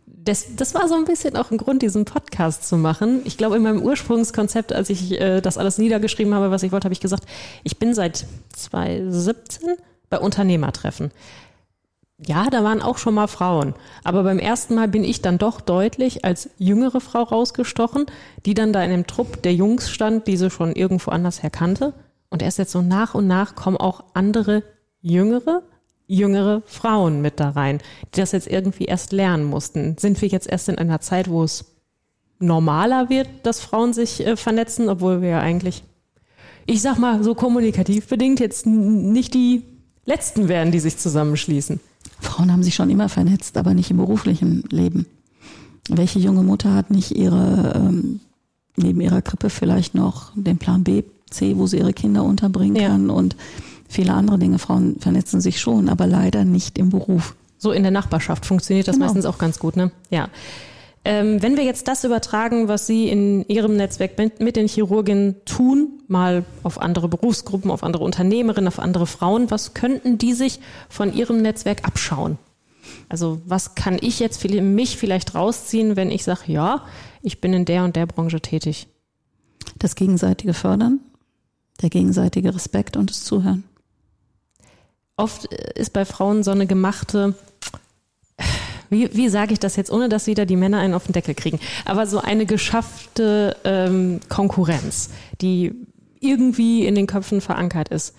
[0.06, 3.22] Das, das war so ein bisschen auch ein Grund, diesen Podcast zu machen.
[3.26, 6.86] Ich glaube, in meinem Ursprungskonzept, als ich äh, das alles niedergeschrieben habe, was ich wollte,
[6.86, 7.26] habe ich gesagt,
[7.64, 9.70] ich bin seit 2017
[10.12, 11.10] bei Unternehmertreffen
[12.20, 13.74] ja, da waren auch schon mal Frauen.
[14.04, 18.06] Aber beim ersten Mal bin ich dann doch deutlich als jüngere Frau rausgestochen,
[18.46, 21.50] die dann da in dem Trupp der Jungs stand, die sie schon irgendwo anders her
[21.50, 21.94] kannte.
[22.30, 24.64] Und erst jetzt so nach und nach kommen auch andere
[25.02, 25.64] jüngere,
[26.08, 27.80] jüngere Frauen mit da rein,
[28.14, 29.98] die das jetzt irgendwie erst lernen mussten.
[29.98, 31.66] Sind wir jetzt erst in einer Zeit, wo es
[32.40, 35.84] normaler wird, dass Frauen sich äh, vernetzen, obwohl wir ja eigentlich,
[36.66, 39.64] ich sag mal, so kommunikativ bedingt jetzt nicht die
[40.06, 41.80] Letzten wären, die sich zusammenschließen.
[42.24, 45.06] Frauen haben sich schon immer vernetzt, aber nicht im beruflichen Leben.
[45.90, 48.20] Welche junge Mutter hat nicht ihre, ähm,
[48.78, 52.90] neben ihrer Krippe vielleicht noch den Plan B, C, wo sie ihre Kinder unterbringen ja.
[52.90, 53.36] kann und
[53.90, 54.60] viele andere Dinge.
[54.60, 57.36] Frauen vernetzen sich schon, aber leider nicht im Beruf.
[57.58, 59.06] So in der Nachbarschaft funktioniert das genau.
[59.06, 59.92] meistens auch ganz gut, ne?
[60.10, 60.30] Ja.
[61.06, 65.36] Ähm, wenn wir jetzt das übertragen, was Sie in Ihrem Netzwerk mit, mit den Chirurgen
[65.44, 70.62] tun, mal auf andere Berufsgruppen, auf andere Unternehmerinnen, auf andere Frauen, was könnten die sich
[70.88, 72.38] von Ihrem Netzwerk abschauen?
[73.10, 76.86] Also was kann ich jetzt für mich vielleicht rausziehen, wenn ich sage, ja,
[77.22, 78.88] ich bin in der und der Branche tätig?
[79.80, 81.02] Das gegenseitige Fördern,
[81.82, 83.66] der gegenseitige Respekt und das Zuhören.
[85.16, 87.36] Oft ist bei Frauen so eine gemachte,
[88.94, 91.36] wie, wie sage ich das jetzt, ohne dass wieder die Männer einen auf den Deckel
[91.36, 95.10] kriegen, aber so eine geschaffte ähm, Konkurrenz,
[95.42, 95.74] die
[96.22, 98.16] irgendwie in den Köpfen verankert ist.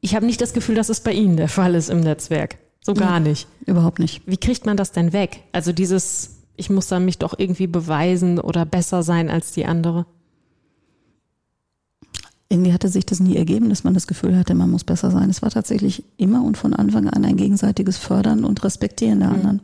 [0.00, 2.58] Ich habe nicht das Gefühl, dass es bei Ihnen der Fall ist im Netzwerk.
[2.80, 3.48] So gar nicht.
[3.66, 4.22] Überhaupt nicht.
[4.24, 5.42] Wie kriegt man das denn weg?
[5.52, 10.06] Also dieses, ich muss dann mich doch irgendwie beweisen oder besser sein als die andere.
[12.48, 15.28] Irgendwie hatte sich das nie ergeben, dass man das Gefühl hatte, man muss besser sein.
[15.28, 19.60] Es war tatsächlich immer und von Anfang an ein gegenseitiges Fördern und Respektieren der mhm.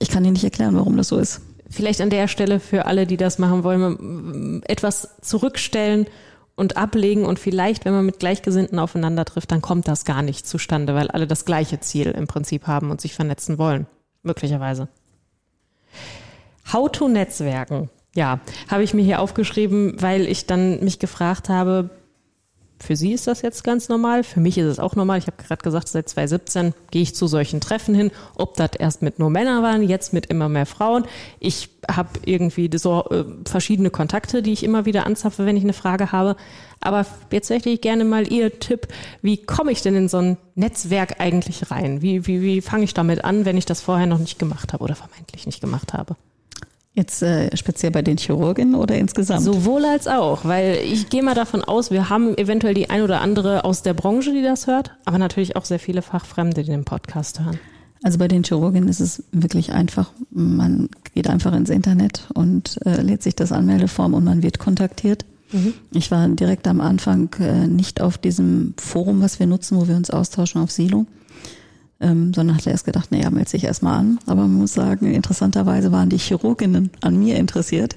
[0.00, 1.42] Ich kann Ihnen nicht erklären, warum das so ist.
[1.68, 6.06] Vielleicht an der Stelle für alle, die das machen wollen, etwas zurückstellen
[6.56, 10.48] und ablegen und vielleicht, wenn man mit Gleichgesinnten aufeinander trifft, dann kommt das gar nicht
[10.48, 13.86] zustande, weil alle das gleiche Ziel im Prinzip haben und sich vernetzen wollen.
[14.22, 14.88] Möglicherweise.
[16.72, 17.90] How to Netzwerken.
[18.14, 21.90] Ja, habe ich mir hier aufgeschrieben, weil ich dann mich gefragt habe,
[22.82, 24.24] für Sie ist das jetzt ganz normal.
[24.24, 25.18] Für mich ist es auch normal.
[25.18, 28.10] Ich habe gerade gesagt, seit 2017 gehe ich zu solchen Treffen hin.
[28.34, 31.04] Ob das erst mit nur Männern waren, jetzt mit immer mehr Frauen.
[31.40, 35.74] Ich habe irgendwie so äh, verschiedene Kontakte, die ich immer wieder anzapfe, wenn ich eine
[35.74, 36.36] Frage habe.
[36.80, 38.88] Aber jetzt möchte ich gerne mal Ihr Tipp.
[39.20, 42.00] Wie komme ich denn in so ein Netzwerk eigentlich rein?
[42.00, 44.82] Wie, wie, wie fange ich damit an, wenn ich das vorher noch nicht gemacht habe
[44.82, 46.16] oder vermeintlich nicht gemacht habe?
[47.00, 49.40] Jetzt äh, speziell bei den Chirurginnen oder insgesamt?
[49.40, 53.22] Sowohl als auch, weil ich gehe mal davon aus, wir haben eventuell die ein oder
[53.22, 56.84] andere aus der Branche, die das hört, aber natürlich auch sehr viele Fachfremde, die den
[56.84, 57.58] Podcast hören.
[58.02, 60.10] Also bei den Chirurginnen ist es wirklich einfach.
[60.28, 65.24] Man geht einfach ins Internet und äh, lädt sich das Anmeldeform und man wird kontaktiert.
[65.52, 65.72] Mhm.
[65.94, 69.96] Ich war direkt am Anfang äh, nicht auf diesem Forum, was wir nutzen, wo wir
[69.96, 71.06] uns austauschen auf Silo,
[72.00, 74.18] ähm, sondern hatte erst gedacht, naja, melde sich erstmal an.
[74.26, 77.96] Aber man muss sagen, interessanterweise waren die Chirurginnen an mir interessiert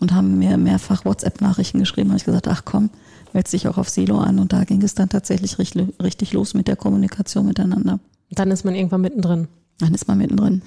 [0.00, 2.08] und haben mir mehrfach WhatsApp-Nachrichten geschrieben.
[2.08, 2.90] Da habe ich gesagt, ach komm,
[3.32, 4.38] melde dich auch auf Silo an.
[4.38, 8.00] Und da ging es dann tatsächlich richtig, richtig los mit der Kommunikation miteinander.
[8.30, 9.48] Dann ist man irgendwann mittendrin.
[9.78, 10.62] Dann ist man mittendrin.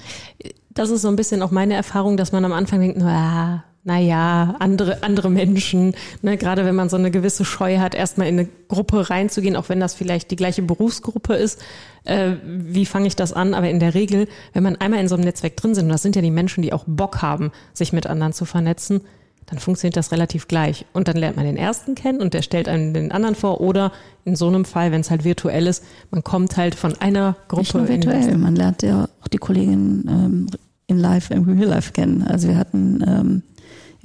[0.70, 4.56] Das ist so ein bisschen auch meine Erfahrung, dass man am Anfang denkt, naja, naja,
[4.58, 5.94] andere, andere Menschen,
[6.24, 9.70] ne, gerade wenn man so eine gewisse Scheu hat, erstmal in eine Gruppe reinzugehen, auch
[9.70, 11.62] wenn das vielleicht die gleiche Berufsgruppe ist,
[12.04, 13.54] äh, wie fange ich das an?
[13.54, 16.02] Aber in der Regel, wenn man einmal in so einem Netzwerk drin sind, und das
[16.02, 19.02] sind ja die Menschen, die auch Bock haben, sich mit anderen zu vernetzen,
[19.46, 20.88] dann funktioniert das relativ gleich.
[20.92, 23.62] Und dann lernt man den ersten kennen und der stellt einen den anderen vor.
[23.62, 23.92] Oder
[24.24, 27.62] in so einem Fall, wenn es halt virtuell ist, man kommt halt von einer Gruppe.
[27.62, 30.48] Nicht nur virtuell, man lernt ja auch die Kollegin ähm,
[30.88, 32.24] in Live, im Real Life kennen.
[32.24, 33.44] Also wir hatten ähm,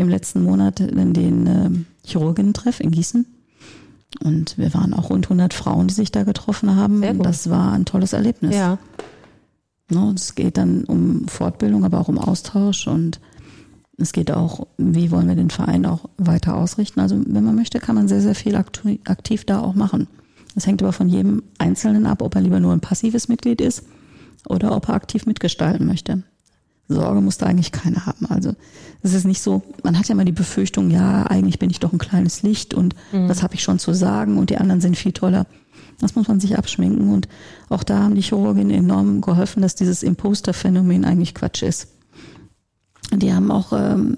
[0.00, 3.26] im letzten Monat den ähm, Chirurginnen-Treff in Gießen.
[4.24, 7.00] Und wir waren auch rund 100 Frauen, die sich da getroffen haben.
[7.00, 7.26] Sehr gut.
[7.26, 8.54] Das war ein tolles Erlebnis.
[8.54, 8.78] Ja.
[9.88, 13.20] Ne, es geht dann um Fortbildung, aber auch um Austausch und
[13.98, 17.00] es geht auch, wie wollen wir den Verein auch weiter ausrichten.
[17.00, 20.08] Also wenn man möchte, kann man sehr, sehr viel aktiv da auch machen.
[20.54, 23.84] Das hängt aber von jedem Einzelnen ab, ob er lieber nur ein passives Mitglied ist
[24.48, 26.22] oder ob er aktiv mitgestalten möchte.
[26.94, 28.26] Sorge muss da eigentlich keiner haben.
[28.26, 28.54] Also
[29.02, 31.92] es ist nicht so, man hat ja immer die Befürchtung, ja, eigentlich bin ich doch
[31.92, 33.28] ein kleines Licht und mhm.
[33.28, 35.46] was habe ich schon zu sagen und die anderen sind viel toller.
[36.00, 37.28] Das muss man sich abschminken und
[37.68, 41.88] auch da haben die Chirurginnen enorm geholfen, dass dieses Imposter-Phänomen eigentlich Quatsch ist.
[43.12, 44.16] Die haben auch ähm,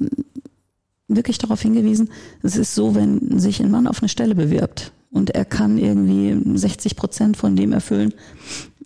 [1.08, 2.10] wirklich darauf hingewiesen,
[2.42, 6.36] es ist so, wenn sich ein Mann auf eine Stelle bewirbt und er kann irgendwie
[6.58, 8.14] 60 Prozent von dem erfüllen,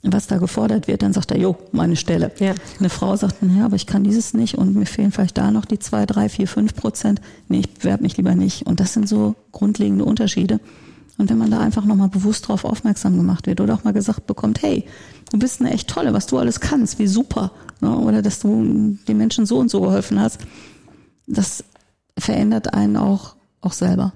[0.02, 2.32] was da gefordert wird, dann sagt er, jo, meine Stelle.
[2.38, 2.54] Ja.
[2.78, 5.64] Eine Frau sagt, ja, aber ich kann dieses nicht und mir fehlen vielleicht da noch
[5.64, 7.20] die zwei, drei, vier, fünf Prozent.
[7.48, 8.66] Nee, ich bewerbe mich lieber nicht.
[8.66, 10.60] Und das sind so grundlegende Unterschiede.
[11.18, 14.26] Und wenn man da einfach nochmal bewusst drauf aufmerksam gemacht wird oder auch mal gesagt
[14.26, 14.84] bekommt, hey,
[15.32, 17.52] du bist eine echt tolle, was du alles kannst, wie super.
[17.80, 17.96] Ne?
[17.96, 20.40] Oder dass du den Menschen so und so geholfen hast,
[21.26, 21.64] das
[22.18, 24.12] verändert einen auch, auch selber.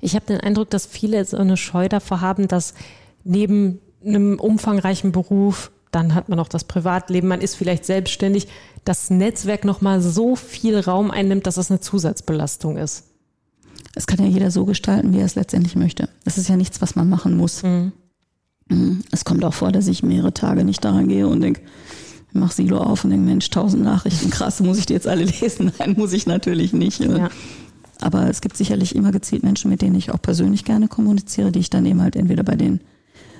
[0.00, 2.74] Ich habe den Eindruck, dass viele so eine Scheu davor haben, dass
[3.22, 8.48] neben einem umfangreichen Beruf, dann hat man noch das Privatleben, man ist vielleicht selbstständig,
[8.84, 13.04] das Netzwerk nochmal so viel Raum einnimmt, dass es eine Zusatzbelastung ist.
[13.94, 16.08] Es kann ja jeder so gestalten, wie er es letztendlich möchte.
[16.24, 17.62] Das ist ja nichts, was man machen muss.
[17.62, 17.92] Mhm.
[18.68, 19.02] mhm.
[19.10, 21.62] Es kommt auch vor, dass ich mehrere Tage nicht daran gehe und denke,
[22.28, 25.24] ich mach Silo auf und denke, Mensch, tausend Nachrichten, krass, muss ich die jetzt alle
[25.40, 25.72] lesen?
[25.78, 27.00] Nein, muss ich natürlich nicht.
[27.00, 27.30] Ja.
[28.00, 31.58] Aber es gibt sicherlich immer gezielt Menschen, mit denen ich auch persönlich gerne kommuniziere, die
[31.58, 32.80] ich dann eben halt entweder bei den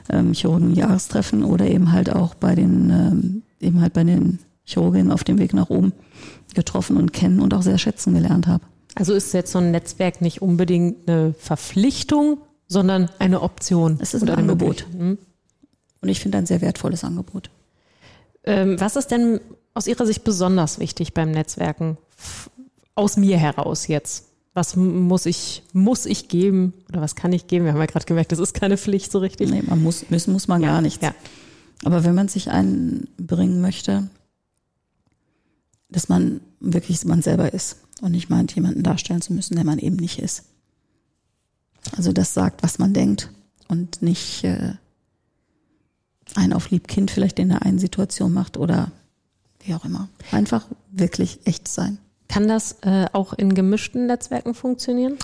[0.09, 5.25] ähm, Chirurgen-Jahrestreffen oder eben halt auch bei den, ähm, eben halt bei den Chirurginnen auf
[5.25, 5.93] dem Weg nach oben
[6.55, 8.65] getroffen und kennen und auch sehr schätzen gelernt habe.
[8.95, 13.99] Also ist jetzt so ein Netzwerk nicht unbedingt eine Verpflichtung, sondern eine Option.
[14.01, 14.87] Es ist ein Angebot.
[14.93, 15.19] Hm?
[16.01, 17.51] Und ich finde ein sehr wertvolles Angebot.
[18.45, 19.41] Ähm, was ist denn
[19.75, 21.99] aus Ihrer Sicht besonders wichtig beim Netzwerken?
[22.95, 27.65] Aus mir heraus jetzt was muss ich, muss ich geben oder was kann ich geben?
[27.65, 29.51] Wir haben ja gerade gemerkt, das ist keine Pflicht so richtig.
[29.51, 31.05] Nee, man muss, müssen muss man ja, gar nichts.
[31.05, 31.15] Ja.
[31.85, 34.11] Aber wenn man sich einbringen möchte,
[35.89, 39.79] dass man wirklich man selber ist und nicht meint, jemanden darstellen zu müssen, der man
[39.79, 40.45] eben nicht ist.
[41.97, 43.31] Also das sagt, was man denkt
[43.69, 44.75] und nicht äh,
[46.35, 48.91] ein auf Liebkind vielleicht in der einen Situation macht oder
[49.65, 50.09] wie auch immer.
[50.33, 51.99] Einfach wirklich echt sein.
[52.31, 55.17] Kann das äh, auch in gemischten Netzwerken funktionieren?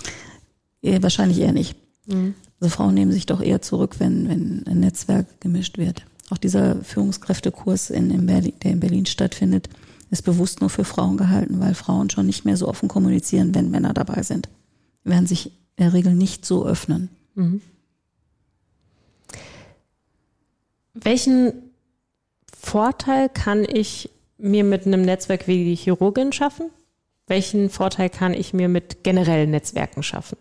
[0.81, 1.77] Ja, wahrscheinlich eher nicht.
[2.05, 2.35] Mhm.
[2.59, 6.05] Also Frauen nehmen sich doch eher zurück, wenn, wenn ein Netzwerk gemischt wird.
[6.29, 9.69] Auch dieser Führungskräftekurs, in, in Berlin, der in Berlin stattfindet,
[10.09, 13.71] ist bewusst nur für Frauen gehalten, weil Frauen schon nicht mehr so offen kommunizieren, wenn
[13.71, 14.49] Männer dabei sind.
[15.05, 15.45] Die werden sich
[15.77, 17.07] in der Regel nicht so öffnen.
[17.35, 17.61] Mhm.
[20.93, 21.53] Welchen
[22.53, 26.69] Vorteil kann ich mir mit einem Netzwerk wie die Chirurgin schaffen?
[27.27, 30.37] Welchen Vorteil kann ich mir mit generellen Netzwerken schaffen?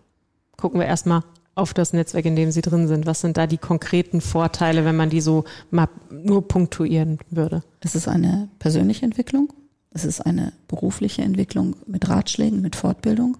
[0.56, 1.22] Gucken wir erstmal
[1.54, 3.06] auf das Netzwerk, in dem Sie drin sind.
[3.06, 7.62] Was sind da die konkreten Vorteile, wenn man die so mal nur punktuieren würde?
[7.80, 9.52] Es ist eine persönliche Entwicklung.
[9.90, 13.38] Es ist eine berufliche Entwicklung mit Ratschlägen, mit Fortbildung.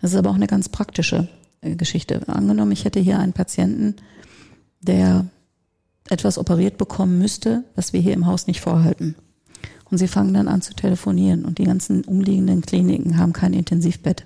[0.00, 1.28] Es ist aber auch eine ganz praktische
[1.60, 2.22] äh, Geschichte.
[2.28, 3.96] Angenommen, ich hätte hier einen Patienten,
[4.80, 5.26] der
[6.08, 9.16] etwas operiert bekommen müsste, was wir hier im Haus nicht vorhalten.
[9.90, 14.24] Und sie fangen dann an zu telefonieren und die ganzen umliegenden Kliniken haben kein Intensivbett.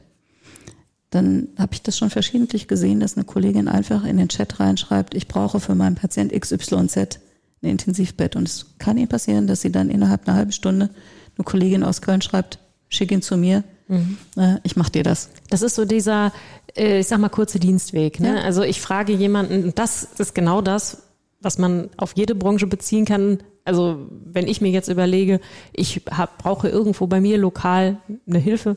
[1.11, 5.15] Dann habe ich das schon verschiedentlich gesehen, dass eine Kollegin einfach in den Chat reinschreibt,
[5.15, 8.37] ich brauche für meinen Patient XYZ ein Intensivbett.
[8.37, 10.91] Und es kann ihnen passieren, dass sie dann innerhalb einer halben Stunde
[11.37, 14.19] eine Kollegin aus Köln schreibt, schick ihn zu mir, mhm.
[14.37, 15.31] äh, ich mach dir das.
[15.51, 16.33] Das ist so dieser,
[16.77, 18.21] äh, ich sag mal, kurze Dienstweg.
[18.21, 18.37] Ne?
[18.37, 18.43] Ja.
[18.43, 21.05] Also ich frage jemanden, das ist genau das,
[21.41, 25.41] was man auf jede Branche beziehen kann, also wenn ich mir jetzt überlege,
[25.73, 28.77] ich hab, brauche irgendwo bei mir lokal eine Hilfe,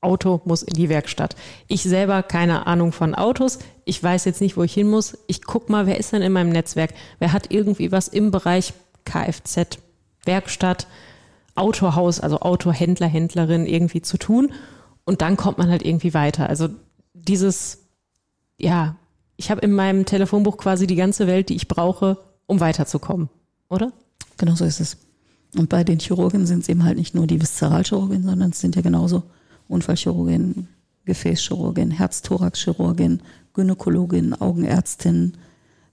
[0.00, 1.34] Auto muss in die Werkstatt.
[1.66, 3.58] Ich selber keine Ahnung von Autos.
[3.84, 5.18] Ich weiß jetzt nicht, wo ich hin muss.
[5.26, 6.94] Ich guck mal, wer ist denn in meinem Netzwerk?
[7.18, 9.78] Wer hat irgendwie was im Bereich Kfz,
[10.24, 10.86] Werkstatt,
[11.56, 14.52] Autohaus, also Autohändler, Händlerin irgendwie zu tun?
[15.04, 16.48] Und dann kommt man halt irgendwie weiter.
[16.48, 16.68] Also
[17.12, 17.88] dieses,
[18.56, 18.94] ja,
[19.36, 23.30] ich habe in meinem Telefonbuch quasi die ganze Welt, die ich brauche, um weiterzukommen,
[23.68, 23.92] oder?
[24.38, 24.96] Genau so ist es.
[25.56, 28.76] Und bei den Chirurgen sind es eben halt nicht nur die Viszeralchirurgen, sondern es sind
[28.76, 29.24] ja genauso
[29.68, 30.68] Unfallchirurgen,
[31.04, 33.20] Gefäßchirurgin, Herz-Thorax-Chirurgin,
[33.54, 35.32] Gynäkologin, Augenärztin,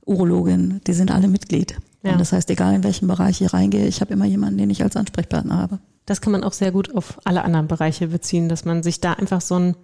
[0.05, 1.77] Urologin, die sind alle Mitglied.
[2.03, 2.11] Ja.
[2.11, 4.83] Und das heißt, egal in welchen Bereich ich reingehe, ich habe immer jemanden, den ich
[4.83, 5.79] als Ansprechpartner habe.
[6.05, 9.13] Das kann man auch sehr gut auf alle anderen Bereiche beziehen, dass man sich da
[9.13, 9.75] einfach so ein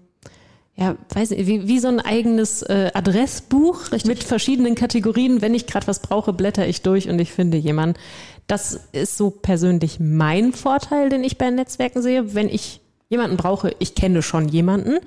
[0.76, 4.06] ja, weiß nicht, wie, wie so ein eigenes äh, Adressbuch Richtig.
[4.06, 5.42] mit verschiedenen Kategorien.
[5.42, 8.00] Wenn ich gerade was brauche, blätter ich durch und ich finde jemanden.
[8.48, 12.34] Das ist so persönlich mein Vorteil, den ich bei Netzwerken sehe.
[12.34, 15.00] Wenn ich jemanden brauche, ich kenne schon jemanden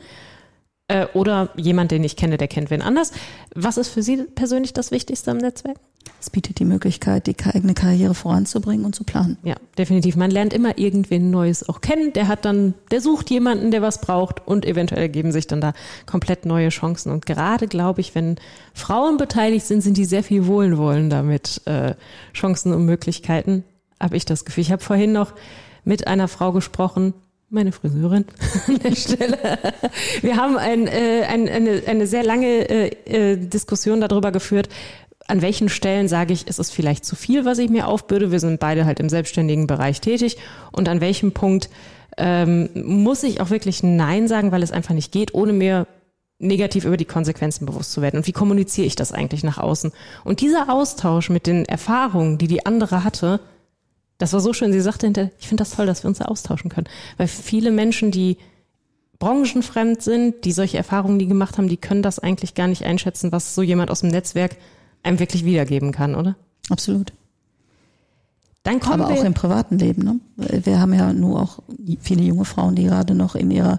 [0.89, 3.13] äh, oder jemand, den ich kenne, der kennt wen anders.
[3.55, 5.79] Was ist für Sie persönlich das Wichtigste am Netzwerk?
[6.21, 9.39] Es bietet die Möglichkeit, die eigene Karriere voranzubringen und zu planen.
[9.43, 10.17] Ja, definitiv.
[10.17, 12.13] Man lernt immer irgendwen Neues auch kennen.
[12.13, 15.73] Der hat dann, der sucht jemanden, der was braucht und eventuell ergeben sich dann da
[16.07, 17.11] komplett neue Chancen.
[17.11, 18.37] Und gerade glaube ich, wenn
[18.75, 21.95] Frauen beteiligt sind, sind die sehr viel wohlwollender mit äh,
[22.35, 23.65] Chancen und Möglichkeiten.
[24.01, 24.63] Habe ich das Gefühl.
[24.63, 25.33] Ich habe vorhin noch
[25.85, 27.15] mit einer Frau gesprochen,
[27.55, 28.27] meine Friseurin
[28.67, 29.59] an der Stelle.
[30.21, 34.69] Wir haben ein, äh, ein, eine, eine sehr lange äh, äh, Diskussion darüber geführt,
[35.27, 38.31] an welchen Stellen sage ich, ist es vielleicht zu viel, was ich mir aufbürde.
[38.31, 40.37] Wir sind beide halt im selbstständigen Bereich tätig.
[40.71, 41.71] Und an welchem Punkt
[42.19, 45.87] ähm, muss ich auch wirklich Nein sagen, weil es einfach nicht geht, ohne mir
[46.39, 48.19] negativ über die Konsequenzen bewusst zu werden.
[48.19, 49.93] Und wie kommuniziere ich das eigentlich nach außen?
[50.25, 53.41] Und dieser Austausch mit den Erfahrungen, die die andere hatte,
[54.25, 54.73] das war so schön.
[54.73, 56.87] Sie sagte hinterher, ich finde das toll, dass wir uns da austauschen können.
[57.19, 58.39] Weil viele Menschen, die
[59.19, 63.33] branchenfremd sind, die solche Erfahrungen nie gemacht haben, die können das eigentlich gar nicht einschätzen,
[63.33, 64.57] was so jemand aus dem Netzwerk
[65.03, 66.37] einem wirklich wiedergeben kann, oder?
[66.71, 67.13] Absolut.
[68.63, 70.03] Dann kommen Aber wir auch im privaten Leben.
[70.03, 70.21] Ne?
[70.65, 71.59] Wir haben ja nur auch
[72.01, 73.79] viele junge Frauen, die gerade noch in ihrer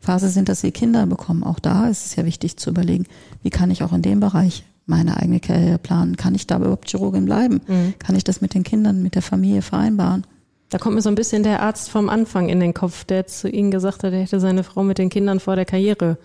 [0.00, 1.42] Phase sind, dass sie Kinder bekommen.
[1.42, 3.06] Auch da ist es ja wichtig zu überlegen,
[3.42, 6.16] wie kann ich auch in dem Bereich meine eigene Karriere planen?
[6.16, 7.60] Kann ich da überhaupt Chirurgin bleiben?
[7.66, 7.94] Mhm.
[7.98, 10.24] Kann ich das mit den Kindern, mit der Familie vereinbaren?
[10.68, 13.48] Da kommt mir so ein bisschen der Arzt vom Anfang in den Kopf, der zu
[13.48, 16.18] Ihnen gesagt hat, er hätte seine Frau mit den Kindern vor der Karriere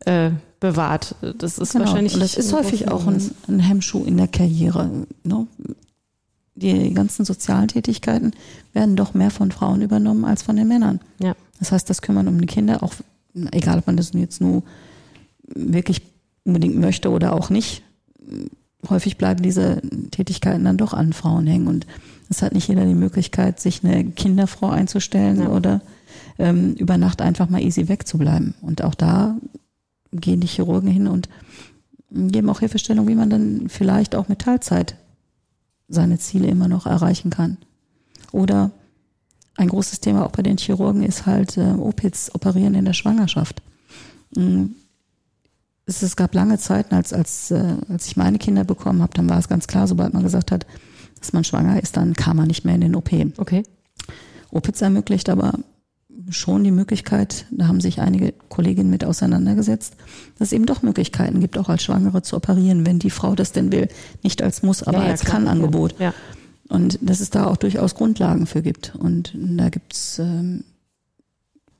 [0.00, 1.16] äh, bewahrt.
[1.38, 1.86] Das ist genau.
[1.86, 2.14] wahrscheinlich.
[2.14, 5.06] Und das ist häufig auch ein, ein, Hemmschuh in der Karriere.
[5.24, 5.46] Ne?
[6.54, 8.32] Die ganzen sozialen Tätigkeiten
[8.72, 11.00] werden doch mehr von Frauen übernommen als von den Männern.
[11.18, 11.34] Ja.
[11.58, 12.94] Das heißt, das Kümmern um die Kinder, auch
[13.50, 14.62] egal ob man das jetzt nur
[15.46, 16.02] wirklich
[16.44, 17.82] unbedingt möchte oder auch nicht,
[18.88, 21.86] häufig bleiben diese Tätigkeiten dann doch an Frauen hängen und
[22.28, 25.48] es hat nicht jeder die Möglichkeit, sich eine Kinderfrau einzustellen ja.
[25.48, 25.80] oder
[26.38, 28.54] ähm, über Nacht einfach mal easy wegzubleiben.
[28.62, 29.36] Und auch da
[30.12, 31.28] gehen die Chirurgen hin und
[32.10, 34.94] geben auch Hilfestellung, wie man dann vielleicht auch mit Teilzeit
[35.88, 37.58] seine Ziele immer noch erreichen kann.
[38.30, 38.70] Oder
[39.56, 43.60] ein großes Thema auch bei den Chirurgen ist halt äh, OPIDs, Operieren in der Schwangerschaft.
[44.36, 44.76] Mhm
[45.90, 49.38] es, gab lange Zeiten, als, als, äh, als ich meine Kinder bekommen habe, dann war
[49.38, 50.66] es ganz klar, sobald man gesagt hat,
[51.18, 53.12] dass man schwanger ist, dann kam man nicht mehr in den OP.
[53.36, 53.62] Okay.
[54.50, 55.52] OPIZ ermöglicht aber
[56.30, 59.96] schon die Möglichkeit, da haben sich einige Kolleginnen mit auseinandergesetzt,
[60.38, 63.52] dass es eben doch Möglichkeiten gibt, auch als Schwangere zu operieren, wenn die Frau das
[63.52, 63.88] denn will.
[64.22, 65.98] Nicht als Muss, aber ja, ja, als Kann-Angebot.
[65.98, 66.14] Ja.
[66.68, 68.94] Und dass es da auch durchaus Grundlagen für gibt.
[68.94, 70.62] Und da gibt's ähm,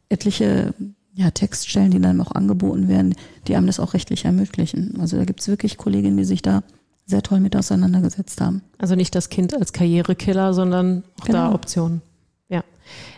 [0.09, 0.75] etliche
[1.15, 3.15] ja, Textstellen, die dann auch angeboten werden,
[3.47, 4.99] die einem das auch rechtlich ermöglichen.
[5.01, 6.63] Also da gibt es wirklich Kolleginnen, die sich da
[7.07, 8.63] sehr toll mit auseinandergesetzt haben.
[8.79, 11.49] Also nicht das Kind als Karrierekiller, sondern auch genau.
[11.49, 12.03] da Optionen.
[12.49, 12.63] Ja.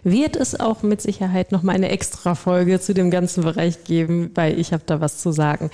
[0.02, 4.30] Wird es auch mit Sicherheit noch mal eine extra Folge zu dem ganzen Bereich geben,
[4.34, 5.70] weil ich habe da was zu sagen.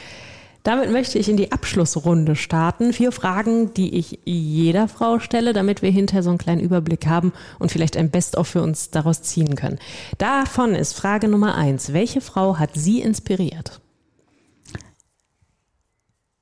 [0.62, 2.92] Damit möchte ich in die Abschlussrunde starten.
[2.92, 7.32] Vier Fragen, die ich jeder Frau stelle, damit wir hinterher so einen kleinen Überblick haben
[7.58, 9.78] und vielleicht ein Best-of für uns daraus ziehen können.
[10.18, 11.92] Davon ist Frage Nummer eins.
[11.92, 13.80] Welche Frau hat Sie inspiriert?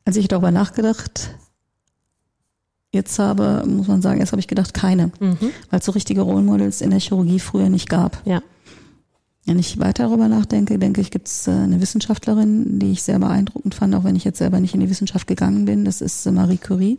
[0.05, 1.31] Als ich darüber nachgedacht
[2.93, 5.53] jetzt habe, muss man sagen, erst habe ich gedacht, keine, mhm.
[5.71, 8.23] weil es so richtige Role Models in der Chirurgie früher nicht gab.
[8.25, 8.43] Ja.
[9.47, 13.21] Wenn ich weiter darüber nachdenke, denke ich, gibt es äh, eine Wissenschaftlerin, die ich sehr
[13.21, 15.85] beeindruckend fand, auch wenn ich jetzt selber nicht in die Wissenschaft gegangen bin.
[15.85, 16.99] Das ist äh, Marie Curie.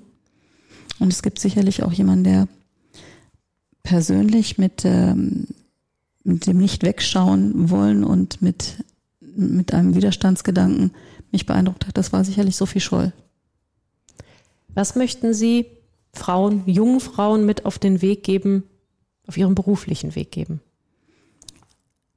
[1.00, 2.48] Und es gibt sicherlich auch jemanden, der
[3.84, 5.48] persönlich mit, ähm,
[6.24, 8.84] mit dem nicht wegschauen wollen und mit,
[9.20, 10.92] mit einem Widerstandsgedanken
[11.34, 11.98] mich beeindruckt hat.
[11.98, 13.12] Das war sicherlich Sophie Scholl.
[14.70, 15.66] Was möchten Sie
[16.14, 18.64] Frauen, jungen Frauen mit auf den Weg geben,
[19.28, 20.62] auf ihren beruflichen Weg geben?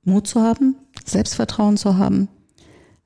[0.04, 2.28] Mut zu haben, Selbstvertrauen zu haben,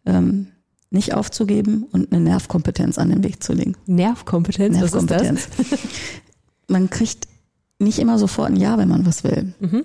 [0.06, 0.48] ähm,
[0.90, 3.76] nicht aufzugeben und eine Nervkompetenz an den Weg zu legen.
[3.86, 5.48] Nervkompetenz, Nervkompetenz.
[5.56, 5.80] Was ist das?
[6.68, 7.26] man kriegt
[7.78, 9.54] nicht immer sofort ein Ja, wenn man was will.
[9.58, 9.84] Mhm.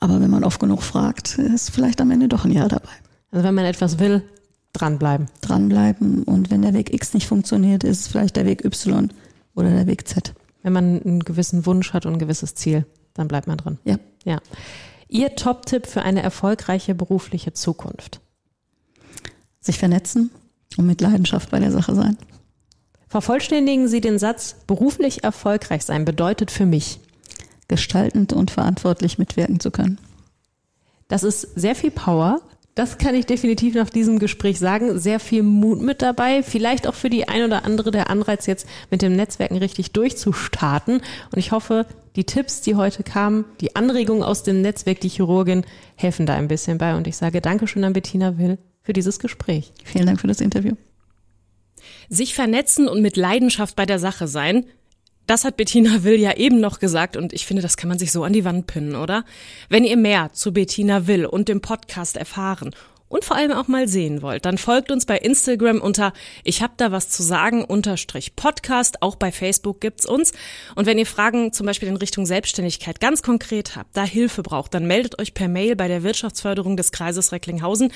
[0.00, 2.90] Aber wenn man oft genug fragt, ist vielleicht am Ende doch ein Ja dabei.
[3.30, 4.22] Also wenn man etwas will,
[4.72, 5.28] dranbleiben.
[5.42, 6.24] Dranbleiben.
[6.24, 9.10] Und wenn der Weg X nicht funktioniert, ist es vielleicht der Weg Y
[9.54, 10.34] oder der Weg Z.
[10.62, 13.78] Wenn man einen gewissen Wunsch hat und ein gewisses Ziel, dann bleibt man dran.
[13.84, 13.98] Ja.
[14.24, 14.40] Ja.
[15.10, 18.20] Ihr Top-Tipp für eine erfolgreiche berufliche Zukunft?
[19.60, 20.30] sich vernetzen
[20.76, 22.16] und mit Leidenschaft bei der Sache sein.
[23.08, 27.00] Vervollständigen Sie den Satz, beruflich erfolgreich sein bedeutet für mich.
[27.68, 29.98] Gestaltend und verantwortlich mitwirken zu können.
[31.08, 32.40] Das ist sehr viel Power.
[32.76, 34.98] Das kann ich definitiv nach diesem Gespräch sagen.
[34.98, 36.42] Sehr viel Mut mit dabei.
[36.42, 41.02] Vielleicht auch für die ein oder andere der Anreiz, jetzt mit dem Netzwerken richtig durchzustarten.
[41.32, 41.86] Und ich hoffe,
[42.16, 46.48] die Tipps, die heute kamen, die Anregungen aus dem Netzwerk, die Chirurgin, helfen da ein
[46.48, 46.96] bisschen bei.
[46.96, 49.72] Und ich sage Dankeschön an Bettina Will für dieses Gespräch.
[49.84, 50.74] Vielen Dank für das Interview.
[52.08, 54.66] Sich vernetzen und mit Leidenschaft bei der Sache sein,
[55.26, 58.10] das hat Bettina Will ja eben noch gesagt und ich finde, das kann man sich
[58.10, 59.24] so an die Wand pinnen, oder?
[59.68, 62.74] Wenn ihr mehr zu Bettina Will und dem Podcast erfahren
[63.10, 66.78] und vor allem auch mal sehen wollt, dann folgt uns bei Instagram unter Ich hab
[66.78, 69.02] da was zu sagen unterstrich Podcast.
[69.02, 70.32] Auch bei Facebook gibt's uns.
[70.76, 74.72] Und wenn ihr Fragen zum Beispiel in Richtung Selbstständigkeit ganz konkret habt, da Hilfe braucht,
[74.72, 77.92] dann meldet euch per Mail bei der Wirtschaftsförderung des Kreises Recklinghausen.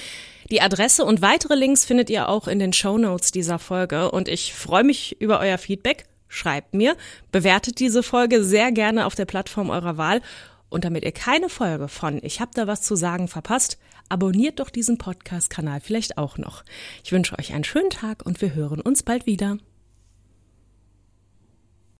[0.50, 4.10] Die Adresse und weitere Links findet ihr auch in den Show Notes dieser Folge.
[4.10, 6.96] Und ich freue mich über euer Feedback schreibt mir,
[7.30, 10.20] bewertet diese Folge sehr gerne auf der Plattform eurer Wahl
[10.68, 14.70] und damit ihr keine Folge von Ich hab da was zu sagen verpasst, abonniert doch
[14.70, 16.64] diesen Podcast-Kanal vielleicht auch noch.
[17.04, 19.58] Ich wünsche euch einen schönen Tag und wir hören uns bald wieder.